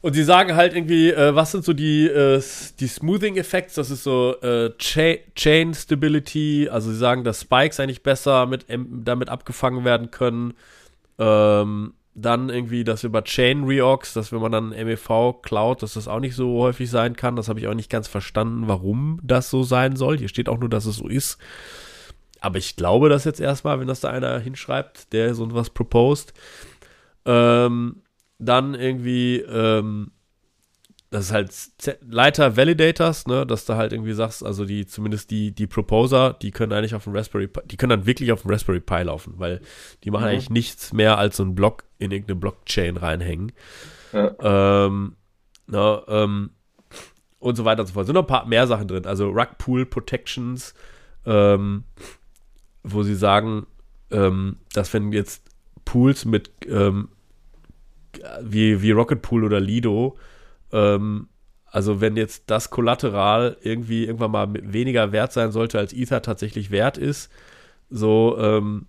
[0.00, 2.42] Und sie sagen halt irgendwie, äh, was sind so die, äh,
[2.80, 3.74] die Smoothing Effects?
[3.74, 6.70] Das ist so äh, Cha Chain Stability.
[6.72, 10.54] Also sie sagen, dass Spikes eigentlich besser mit, damit abgefangen werden können.
[11.18, 16.06] Ähm, dann irgendwie das über Chain Reorgs, dass wenn man dann MEV klaut, dass das
[16.06, 17.34] auch nicht so häufig sein kann.
[17.34, 20.18] Das habe ich auch nicht ganz verstanden, warum das so sein soll.
[20.18, 21.38] Hier steht auch nur, dass es so ist.
[22.40, 26.34] Aber ich glaube das jetzt erstmal, wenn das da einer hinschreibt, der so was proposed.
[27.24, 28.02] Ähm,
[28.38, 30.12] dann irgendwie, ähm,
[31.14, 35.52] das ist halt Leiter Validators, ne, dass du halt irgendwie sagst, also die, zumindest die,
[35.52, 38.50] die Proposer, die können eigentlich auf dem Raspberry Pi, die können dann wirklich auf dem
[38.50, 39.60] Raspberry Pi laufen, weil
[40.02, 40.30] die machen mhm.
[40.30, 43.52] eigentlich nichts mehr als so einen Block in irgendeine Blockchain reinhängen.
[44.12, 44.86] Ja.
[44.86, 45.14] Ähm,
[45.68, 46.50] na, ähm,
[47.38, 48.06] und so weiter und so fort.
[48.06, 50.74] Sind noch ein paar mehr Sachen drin, also Rugpool Protections,
[51.26, 51.84] ähm,
[52.82, 53.68] wo sie sagen,
[54.10, 55.44] ähm, dass wenn jetzt
[55.84, 57.08] Pools mit ähm,
[58.42, 60.16] wie, wie Rocket Pool oder Lido.
[60.74, 61.28] Ähm,
[61.66, 66.70] also wenn jetzt das Kollateral irgendwie irgendwann mal weniger wert sein sollte, als Ether tatsächlich
[66.70, 67.32] wert ist,
[67.90, 68.86] so, ähm,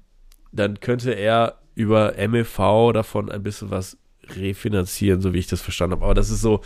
[0.51, 3.97] dann könnte er über MEV davon ein bisschen was
[4.35, 6.05] refinanzieren, so wie ich das verstanden habe.
[6.05, 6.61] Aber das ist so,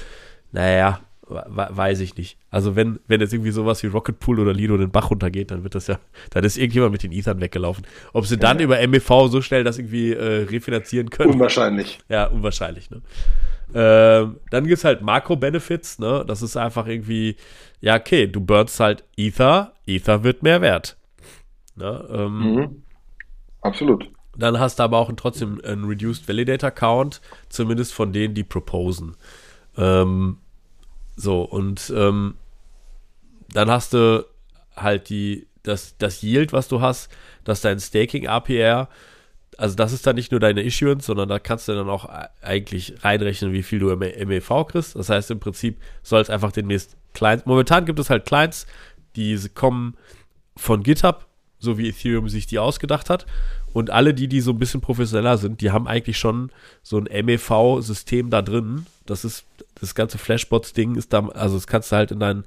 [0.51, 0.99] naja,
[1.29, 2.37] weiß ich nicht.
[2.49, 5.63] Also wenn, wenn jetzt irgendwie sowas wie Rocket Pool oder Lido den Bach runtergeht, dann
[5.63, 5.99] wird das ja,
[6.31, 7.85] dann ist irgendjemand mit den Ethern weggelaufen.
[8.13, 8.65] Ob sie dann ja.
[8.65, 11.33] über MEV so schnell das irgendwie äh, refinanzieren können.
[11.33, 11.99] Unwahrscheinlich.
[12.09, 13.01] Ja, unwahrscheinlich, ne?
[13.73, 16.23] Ähm, dann gibt's halt Makro-Benefits, ne?
[16.27, 17.35] Das ist einfach irgendwie,
[17.81, 20.97] ja, okay, du burnst halt Ether, Ether wird mehr wert.
[21.75, 22.07] Ne?
[22.11, 22.83] Ähm, mhm.
[23.61, 24.09] Absolut.
[24.35, 29.15] Dann hast du aber auch trotzdem einen Reduced Validator Count, zumindest von denen, die proposen.
[29.77, 30.37] Ähm,
[31.15, 32.35] so, und ähm,
[33.51, 34.25] dann hast du
[34.75, 37.11] halt die, das, das Yield, was du hast,
[37.43, 38.87] dass dein Staking APR,
[39.59, 42.09] also das ist dann nicht nur deine Issuance, sondern da kannst du dann auch
[42.41, 44.95] eigentlich reinrechnen, wie viel du im MEV kriegst.
[44.95, 48.67] Das heißt, im Prinzip soll es einfach demnächst Clients, momentan gibt es halt Clients,
[49.17, 49.95] die kommen
[50.55, 51.25] von GitHub,
[51.59, 53.25] so wie Ethereum sich die ausgedacht hat.
[53.73, 56.51] Und alle die, die so ein bisschen professioneller sind, die haben eigentlich schon
[56.81, 58.85] so ein MEV-System da drin.
[59.05, 59.45] Das ist
[59.81, 62.45] das ganze Flashbots-Ding ist da, also das kannst du halt in deinen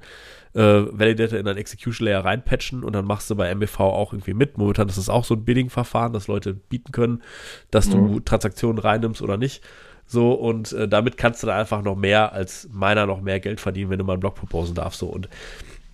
[0.53, 4.33] äh, Validator in deinen Execution Layer reinpatchen und dann machst du bei MEV auch irgendwie
[4.33, 4.57] mit.
[4.57, 7.23] Momentan ist das auch so ein Bidding-Verfahren, dass Leute bieten können,
[7.71, 7.91] dass mhm.
[7.91, 9.63] du Transaktionen reinnimmst oder nicht.
[10.05, 13.61] So, und äh, damit kannst du da einfach noch mehr als meiner noch mehr Geld
[13.61, 14.99] verdienen, wenn du mal einen Blog proposen darfst.
[14.99, 15.29] So, und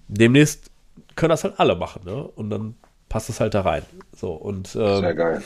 [0.08, 0.72] demnächst
[1.16, 2.24] können das halt alle machen, ne?
[2.24, 2.76] Und dann
[3.08, 3.84] passt es halt da rein.
[4.16, 5.44] So, und ähm, Sehr geil.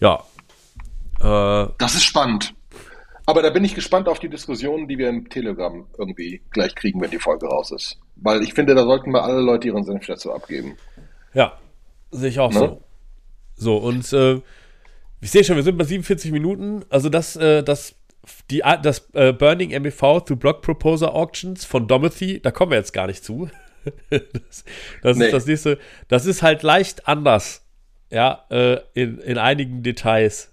[0.00, 0.22] Ja.
[1.20, 2.54] Äh, das ist spannend.
[3.26, 7.00] Aber da bin ich gespannt auf die Diskussion, die wir im Telegram irgendwie gleich kriegen,
[7.00, 7.98] wenn die Folge raus ist.
[8.14, 10.76] Weil ich finde, da sollten wir alle Leute ihren Senf dazu abgeben.
[11.34, 11.58] Ja,
[12.12, 12.58] sehe ich auch ne?
[12.58, 12.82] so.
[13.56, 14.40] So, und äh,
[15.20, 16.84] ich sehe schon, wir sind bei 47 Minuten.
[16.88, 17.96] Also das, äh, das,
[18.50, 22.92] die, das äh, Burning MEV to Block Proposer Auctions von Domothy, da kommen wir jetzt
[22.92, 23.50] gar nicht zu.
[24.10, 24.64] das,
[25.02, 25.26] das nee.
[25.26, 25.78] ist das nächste.
[26.08, 27.64] Das ist halt leicht anders.
[28.10, 30.52] Ja, äh, in, in einigen Details.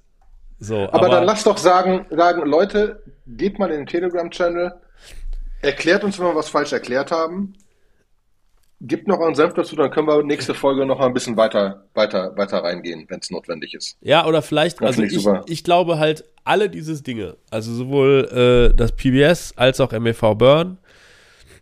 [0.63, 4.73] So, aber, aber, dann lass doch sagen, sagen, Leute, geht mal in den Telegram-Channel,
[5.61, 7.53] erklärt uns, wenn wir was falsch erklärt haben,
[8.79, 11.83] gibt noch einen Senf dazu, dann können wir nächste Folge noch mal ein bisschen weiter,
[11.93, 13.97] weiter, weiter reingehen, wenn es notwendig ist.
[13.99, 18.75] Ja, oder vielleicht, das also ich, ich, glaube halt, alle diese Dinge, also sowohl äh,
[18.75, 20.77] das PBS als auch MEV Burn,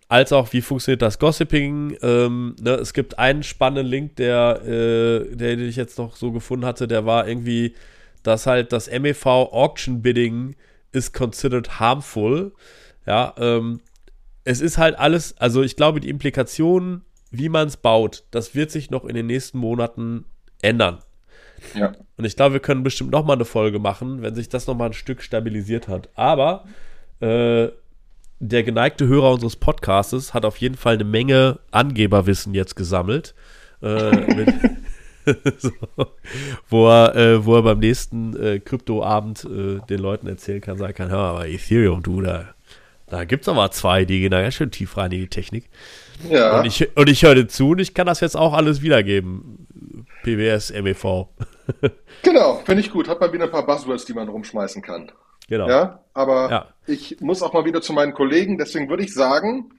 [0.10, 1.98] als auch wie funktioniert das Gossiping.
[2.04, 6.32] Ähm, ne, es gibt einen spannenden Link, der, äh, der, den ich jetzt noch so
[6.32, 7.74] gefunden hatte, der war irgendwie
[8.24, 10.56] dass halt das MEV Auction Bidding
[10.92, 12.54] ist considered harmful.
[13.06, 13.82] Ja, ähm,
[14.44, 18.72] es ist halt alles, also ich glaube, die Implikationen, wie man es baut, das wird
[18.72, 20.26] sich noch in den nächsten Monaten
[20.62, 21.00] ändern.
[21.76, 21.94] Ja.
[22.18, 24.76] Und ich glaube, wir können bestimmt noch mal eine Folge machen, wenn sich das noch
[24.76, 26.10] mal ein Stück stabilisiert hat.
[26.16, 26.66] Aber
[27.20, 27.70] äh,
[28.40, 33.36] der geneigte Hörer unseres Podcastes hat auf jeden Fall eine Menge Angeberwissen jetzt gesammelt.
[33.82, 34.50] Äh, mit,
[35.58, 35.72] so,
[36.70, 40.94] wo, er, äh, wo er beim nächsten äh, Kryptoabend äh, den Leuten erzählen kann, sagen
[40.94, 42.54] kann, hör mal, Ethereum, du, da,
[43.08, 45.70] da gibt es aber zwei, die gehen da ganz schön tief rein in die Technik.
[46.30, 46.60] Ja.
[46.60, 49.68] Und ich, und ich höre dir zu und ich kann das jetzt auch alles wiedergeben.
[50.24, 51.28] PWS, MEV.
[52.24, 53.08] genau, finde ich gut.
[53.08, 55.12] Hat man wieder ein paar Buzzwords, die man rumschmeißen kann.
[55.48, 55.68] Genau.
[55.68, 56.68] Ja, aber ja.
[56.86, 59.72] ich muss auch mal wieder zu meinen Kollegen, deswegen würde ich sagen,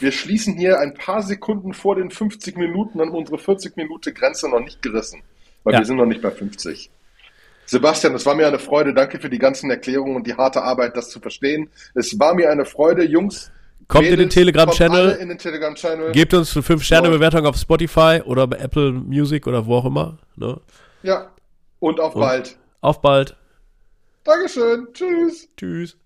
[0.00, 4.48] wir schließen hier ein paar Sekunden vor den 50 Minuten an unsere 40 Minute Grenze
[4.48, 5.22] noch nicht gerissen,
[5.64, 5.80] weil ja.
[5.80, 6.90] wir sind noch nicht bei 50.
[7.66, 8.94] Sebastian, es war mir eine Freude.
[8.94, 11.68] Danke für die ganzen Erklärungen und die harte Arbeit, das zu verstehen.
[11.94, 13.50] Es war mir eine Freude, Jungs.
[13.88, 15.36] Kommt Mädels, in den Telegram-Channel.
[15.36, 20.18] Telegram Gebt uns eine 5-Sterne-Bewertung auf Spotify oder bei Apple Music oder wo auch immer.
[20.36, 20.60] Ne?
[21.02, 21.30] Ja.
[21.78, 22.56] Und auf und bald.
[22.80, 23.36] Auf bald.
[24.24, 24.88] Dankeschön.
[24.92, 25.48] Tschüss.
[25.56, 25.96] Tschüss.